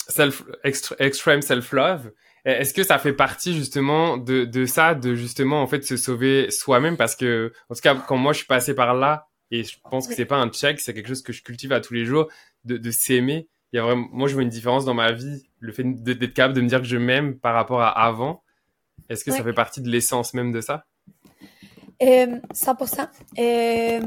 [0.08, 2.12] self extreme self love.
[2.44, 6.50] Est-ce que ça fait partie justement de, de ça, de justement en fait se sauver
[6.50, 6.98] soi-même?
[6.98, 10.08] Parce que en tout cas quand moi je suis passé par là et je pense
[10.08, 12.30] que c'est pas un check, c'est quelque chose que je cultive à tous les jours
[12.64, 13.48] de, de s'aimer.
[13.74, 16.34] Il y a vraiment, moi je vois une différence dans ma vie, le fait d'être
[16.34, 18.44] capable de me dire que je m'aime par rapport à avant.
[19.10, 20.86] Est-ce que ça fait partie de l'essence même de ça?
[22.02, 23.08] Euh, 100%.
[23.38, 24.02] Euh,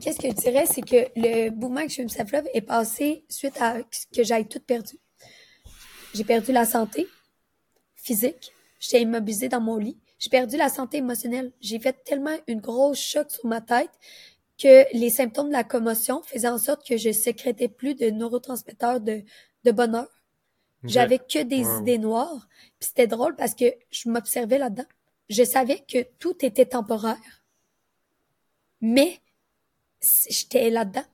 [0.00, 3.60] Qu'est-ce que je dirais, c'est que le mouvement que je me self-love est passé suite
[3.60, 4.96] à ce que j'aille tout perdu.
[6.14, 7.06] J'ai perdu la santé
[8.02, 8.52] physique.
[8.78, 9.98] J'étais immobilisée dans mon lit.
[10.18, 11.52] J'ai perdu la santé émotionnelle.
[11.60, 13.90] J'ai fait tellement une grosse choc sur ma tête
[14.58, 19.00] que les symptômes de la commotion faisaient en sorte que je sécrétais plus de neurotransmetteurs
[19.00, 19.22] de,
[19.64, 20.08] de bonheur.
[20.84, 22.48] J'avais que des idées noires.
[22.78, 24.86] Puis c'était drôle parce que je m'observais là-dedans.
[25.28, 27.44] Je savais que tout était temporaire.
[28.80, 29.20] Mais
[30.28, 31.04] j'étais là-dedans,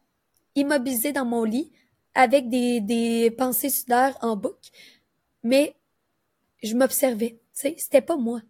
[0.55, 1.73] immobilisée dans mon lit,
[2.15, 4.71] avec des, des pensées sudaires en boucle.
[5.43, 5.75] Mais
[6.63, 8.41] je m'observais, tu sais, c'était pas moi.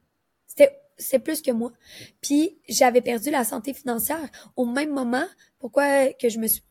[0.46, 1.72] C'était c'est plus que moi.
[2.20, 5.26] Puis j'avais perdu la santé financière au même moment.
[5.58, 6.62] Pourquoi que je me suis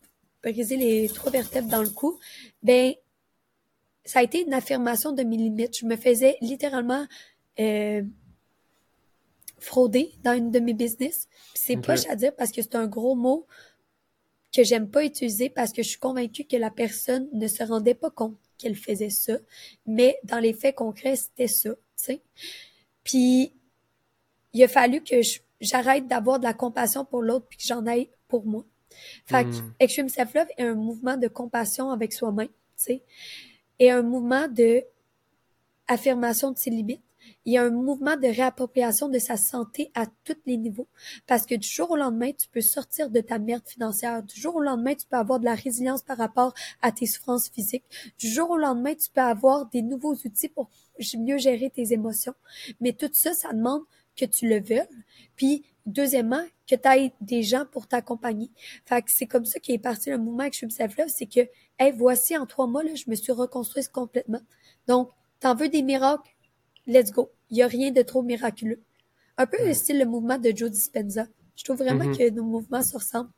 [0.41, 2.19] brisé les trois vertèbres dans le cou?
[2.63, 2.93] Ben
[4.03, 5.77] ça a été une affirmation de mes limites.
[5.79, 7.05] Je me faisais littéralement
[7.59, 8.03] euh,
[9.59, 11.27] frauder dans une de mes business.
[11.53, 13.47] C'est pas poche à dire parce que c'est un gros mot
[14.55, 17.95] que j'aime pas utiliser parce que je suis convaincue que la personne ne se rendait
[17.95, 19.37] pas compte qu'elle faisait ça,
[19.85, 22.21] mais dans les faits concrets, c'était ça, tu sais.
[23.03, 23.53] Puis
[24.53, 25.15] il a fallu que
[25.59, 28.65] j'arrête d'avoir de la compassion pour l'autre puis que j'en aille pour moi.
[29.25, 29.73] Fait que hmm.
[29.79, 33.03] Extreme Self-Love est un mouvement de compassion avec soi-même, tu sais,
[33.79, 34.83] et un mouvement de
[35.87, 37.04] affirmation de ses limites
[37.45, 40.87] il y a un mouvement de réappropriation de sa santé à tous les niveaux.
[41.27, 44.23] Parce que du jour au lendemain, tu peux sortir de ta merde financière.
[44.23, 47.49] Du jour au lendemain, tu peux avoir de la résilience par rapport à tes souffrances
[47.49, 47.85] physiques.
[48.17, 50.69] Du jour au lendemain, tu peux avoir des nouveaux outils pour
[51.17, 52.33] mieux gérer tes émotions.
[52.81, 53.83] Mais tout ça, ça demande
[54.15, 54.87] que tu le veuilles.
[55.35, 58.49] Puis, deuxièmement, que tu aies des gens pour t'accompagner.
[58.85, 61.41] Fait que c'est comme ça qu'est parti le mouvement que je suis self c'est que,
[61.77, 64.41] hey, voici, en trois mois, là, je me suis reconstruite complètement.
[64.87, 66.31] Donc, t'en veux des miracles?
[66.87, 67.34] let's go.
[67.49, 68.81] Il y a rien de trop miraculeux.
[69.37, 71.27] Un peu le style le mouvement de Joe Dispenza.
[71.55, 72.17] Je trouve vraiment mm-hmm.
[72.17, 73.31] que nos mouvements se ressemblent.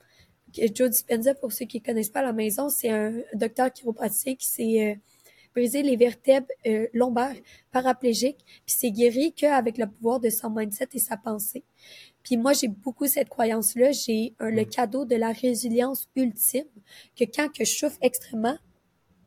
[0.53, 4.91] Joe Dispenza, pour ceux qui connaissent pas la maison, c'est un docteur chiropraticien qui s'est
[4.91, 4.95] euh,
[5.53, 7.35] brisé les vertèbres euh, lombaires,
[7.71, 11.63] paraplégiques, puis s'est guéri qu'avec le pouvoir de son mindset et sa pensée.
[12.23, 13.91] Puis moi, j'ai beaucoup cette croyance-là.
[13.91, 16.65] J'ai le cadeau de la résilience ultime,
[17.17, 18.57] que quand que je souffre extrêmement,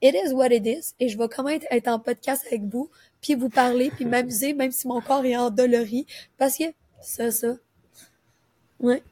[0.03, 2.91] it is what it is, et je vais quand même être en podcast avec vous
[3.21, 6.07] puis vous parler, puis m'amuser, même si mon corps est endolori,
[6.39, 6.65] parce que
[7.01, 7.55] ça, ça.
[8.79, 9.03] Ouais.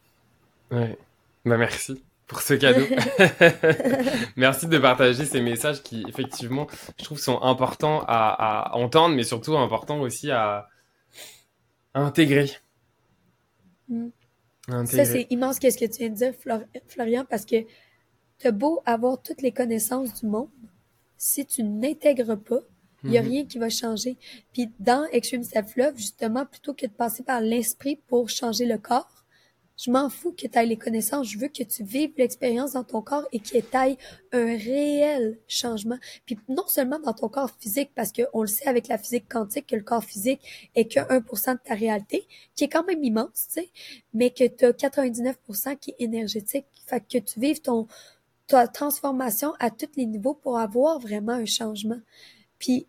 [0.71, 0.97] Ouais.
[1.45, 2.85] Ben merci pour ce cadeau.
[4.37, 6.67] merci de partager ces messages qui, effectivement,
[6.99, 10.69] je trouve sont importants à, entendre, mais surtout importants aussi à,
[11.95, 12.51] intégrer.
[13.89, 14.09] Mm.
[14.85, 16.35] Ça, c'est immense qu'est-ce que tu viens de dire,
[16.89, 17.57] Florian, parce que
[18.39, 20.51] t'as beau avoir toutes les connaissances du monde,
[21.17, 22.61] si tu n'intègres pas,
[23.07, 23.29] il n'y a Mhm.
[23.29, 24.17] rien qui va changer.
[24.53, 28.79] Puis dans Extreme Self Love, justement, plutôt que de passer par l'esprit pour changer le
[28.79, 29.25] corps,
[29.81, 31.29] je m'en fous que tu ailles les connaissances.
[31.29, 33.97] Je veux que tu vives l'expérience dans ton corps et y ait
[34.33, 35.99] un réel changement.
[36.27, 39.69] Puis non seulement dans ton corps physique, parce qu'on le sait avec la physique quantique
[39.69, 40.41] que le corps physique
[40.75, 42.27] est que 1% de ta réalité,
[42.57, 43.71] qui est quand même immense, tu sais,
[44.13, 46.67] mais que tu as 99% qui est énergétique.
[46.87, 47.87] Fait que tu vives ton,
[48.49, 52.01] ta transformation à tous les niveaux pour avoir vraiment un changement.
[52.59, 52.87] Puis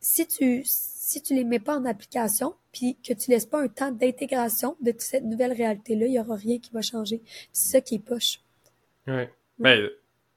[0.00, 3.68] si tu si tu les mets pas en application, puis que tu laisses pas un
[3.68, 7.22] temps d'intégration de toute cette nouvelle réalité-là, il y aura rien qui va changer.
[7.50, 8.40] C'est ça qui est poche.
[9.06, 9.32] Ouais.
[9.58, 9.90] Ouais,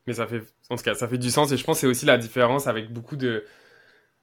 [0.08, 1.88] mais ça fait, en tout cas, ça fait du sens et je pense que c'est
[1.88, 3.44] aussi la différence avec beaucoup de.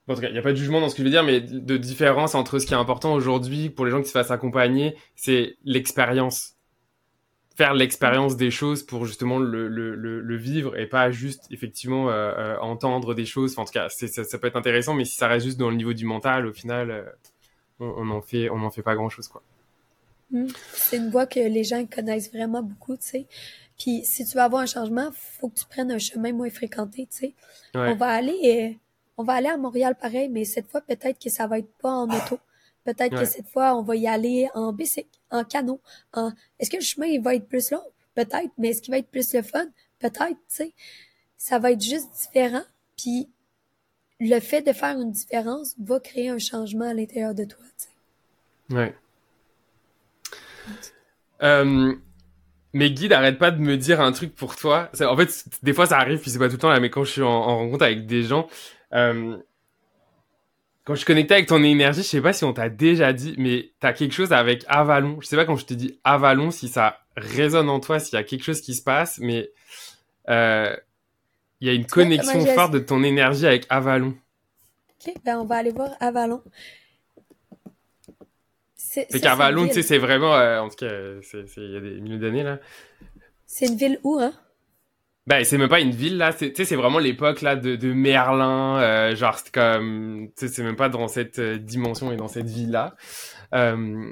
[0.09, 1.22] En tout cas, il n'y a pas de jugement dans ce que je veux dire,
[1.22, 4.30] mais de différence entre ce qui est important aujourd'hui pour les gens qui se fassent
[4.30, 6.55] accompagner, c'est l'expérience.
[7.59, 12.09] Faire l'expérience des choses pour justement le, le, le, le vivre et pas juste effectivement
[12.09, 13.50] euh, euh, entendre des choses.
[13.50, 15.59] Enfin, en tout cas, c'est, ça, ça peut être intéressant, mais si ça reste juste
[15.59, 17.02] dans le niveau du mental, au final, euh,
[17.80, 19.42] on, on en fait, on en fait pas grand chose, quoi.
[20.30, 20.46] Mm.
[20.72, 23.26] C'est une voie que les gens connaissent vraiment beaucoup, tu sais.
[23.76, 27.09] Puis si tu veux avoir un changement, faut que tu prennes un chemin moins fréquenté,
[27.11, 27.34] tu sais.
[27.74, 27.88] Ouais.
[27.88, 28.78] On va aller,
[29.16, 31.90] on va aller à Montréal pareil, mais cette fois peut-être que ça va être pas
[31.90, 32.38] en auto.
[32.89, 33.20] Peut-être Ouais.
[33.20, 35.78] que cette fois on va y aller en bicycle, en canot.
[36.14, 36.32] En...
[36.59, 37.82] Est-ce que le chemin il va être plus long?
[38.14, 39.66] Peut-être, mais est-ce qu'il va être plus le fun?
[39.99, 40.72] Peut-être, tu sais.
[41.36, 42.62] Ça va être juste différent.
[42.97, 43.28] Puis
[44.20, 47.84] le fait de faire une différence va créer un changement à l'intérieur de toi, tu
[47.84, 48.74] sais.
[48.74, 48.95] Ouais.
[51.43, 51.95] Euh,
[52.72, 54.91] mes guides arrêtent pas de me dire un truc pour toi.
[55.01, 57.05] En fait, des fois ça arrive, puis c'est pas tout le temps là, mais quand
[57.05, 58.49] je suis en, en rencontre avec des gens,
[58.95, 59.36] euh,
[60.89, 63.72] quand je connecté avec ton énergie, je sais pas si on t'a déjà dit, mais
[63.78, 65.20] t'as quelque chose avec Avalon.
[65.20, 68.16] Je sais pas quand je te dis Avalon, si ça résonne en toi, s'il y
[68.16, 69.51] a quelque chose qui se passe, mais
[70.30, 70.74] euh,
[71.61, 74.16] il y a une connexion forte de ton énergie avec Avalon.
[75.07, 76.43] Ok, ben on va aller voir Avalon.
[78.74, 82.18] C'est qu'Avalon, tu sais, c'est vraiment, euh, en tout cas, il y a des milliers
[82.18, 82.61] d'années là.
[83.45, 84.32] C'est une ville où, hein?
[85.28, 86.32] Ben, c'est même pas une ville, là.
[86.32, 88.80] Tu sais, c'est vraiment l'époque, là, de, Merlin.
[88.80, 90.30] euh, genre, c'est comme...
[90.36, 92.96] C'est même pas dans cette euh, dimension et dans cette ville-là.
[93.52, 94.10] Euh,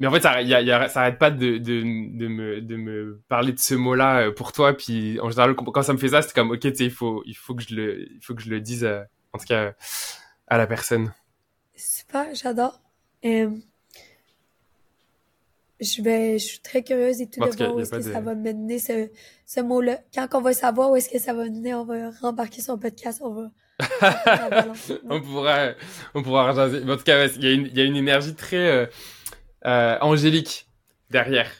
[0.00, 1.82] mais en fait, ça, y arrête pas de, de,
[2.26, 4.76] me, de me parler de ce mot-là pour toi.
[4.76, 7.22] Puis, en général, quand ça me fait ça, c'est comme, OK, tu sais, il faut,
[7.24, 8.84] il, faut que je le, il faut que je le dise,
[9.32, 9.74] en tout cas,
[10.48, 11.12] à la personne.
[11.76, 12.80] Super, j'adore.
[15.80, 18.12] Je vais, je suis très curieuse et tout En de voir où est-ce que de-
[18.12, 19.10] ça va mener ce,
[19.46, 20.00] ce mot-là.
[20.14, 22.80] Quand on va savoir où est-ce que ça va mener, on va rembarquer sur le
[22.80, 23.50] podcast, on va.
[25.08, 25.68] On pourra,
[26.14, 26.82] on pourra rejaser.
[26.90, 28.86] En tout cas, il y, a une- il y a une énergie très euh,
[29.66, 30.68] euh, angélique
[31.10, 31.50] derrière.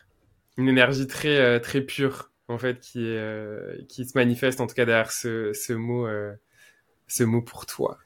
[0.57, 4.75] Une énergie très, euh, très pure, en fait, qui, est, qui se manifeste, en tout
[4.75, 6.09] cas, derrière ce, ce mot,
[7.07, 7.99] ce mot pour toi.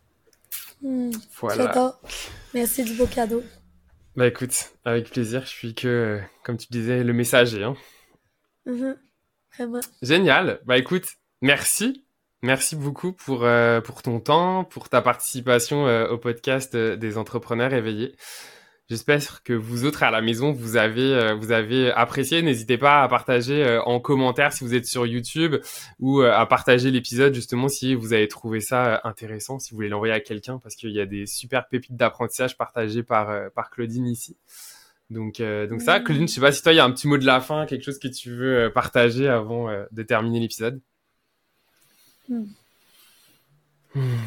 [0.82, 1.10] Hmm,
[1.40, 1.98] Voilà.
[2.52, 3.42] Merci du beau cadeau.
[4.14, 7.64] Bah écoute, avec plaisir, je suis que, comme tu disais, le messager.
[7.64, 7.74] Hein.
[8.66, 9.80] Vraiment.
[10.02, 10.60] Génial.
[10.66, 11.06] Bah écoute,
[11.40, 12.04] merci.
[12.42, 17.16] Merci beaucoup pour, euh, pour ton temps, pour ta participation euh, au podcast euh, des
[17.16, 18.16] entrepreneurs éveillés.
[18.92, 22.42] J'espère que vous autres à la maison, vous avez, euh, vous avez apprécié.
[22.42, 25.56] N'hésitez pas à partager euh, en commentaire si vous êtes sur YouTube
[25.98, 29.88] ou euh, à partager l'épisode justement si vous avez trouvé ça intéressant, si vous voulez
[29.88, 34.06] l'envoyer à quelqu'un parce qu'il y a des super pépites d'apprentissage partagées par, par Claudine
[34.06, 34.36] ici.
[35.08, 35.98] Donc, euh, donc ça.
[35.98, 37.64] Claudine, je sais pas si toi, il y a un petit mot de la fin,
[37.64, 40.82] quelque chose que tu veux partager avant euh, de terminer l'épisode.
[42.28, 42.44] Hmm.
[43.94, 44.18] Hmm.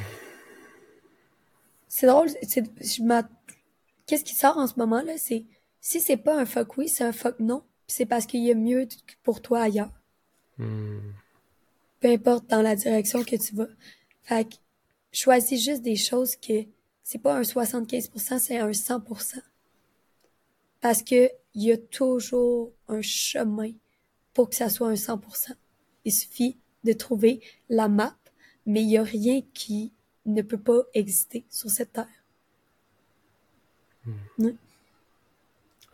[1.88, 3.30] C'est drôle, je m'a-
[4.06, 5.46] qu'est-ce qui sort en ce moment-là, c'est,
[5.82, 8.52] si c'est pas un fuck oui, c'est un fuck non, puis c'est parce qu'il y
[8.52, 8.88] a mieux
[9.24, 9.94] pour toi ailleurs.
[10.58, 11.00] Hmm.
[12.00, 13.68] Peu importe dans la direction que tu vas.
[14.24, 14.56] Fait que,
[15.12, 16.66] choisis juste des choses que
[17.04, 19.42] c'est pas un 75%, c'est un 100%.
[20.82, 23.72] Parce que il y a toujours un chemin
[24.34, 25.54] pour que ça soit un 100%.
[26.04, 28.18] Il suffit de trouver la map,
[28.66, 29.94] mais il y a rien qui
[30.26, 32.25] ne peut pas exister sur cette terre.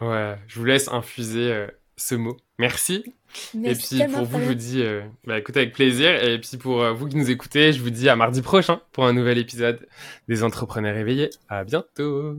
[0.02, 2.38] Ouais, je vous laisse infuser euh, ce mot.
[2.58, 3.04] Merci.
[3.54, 6.24] Merci et puis pour vous, je vous dis, euh, bah, écoutez avec plaisir.
[6.24, 9.06] Et puis pour euh, vous qui nous écoutez, je vous dis à mardi prochain pour
[9.06, 9.88] un nouvel épisode
[10.28, 11.30] des Entrepreneurs éveillés.
[11.50, 12.38] À bientôt.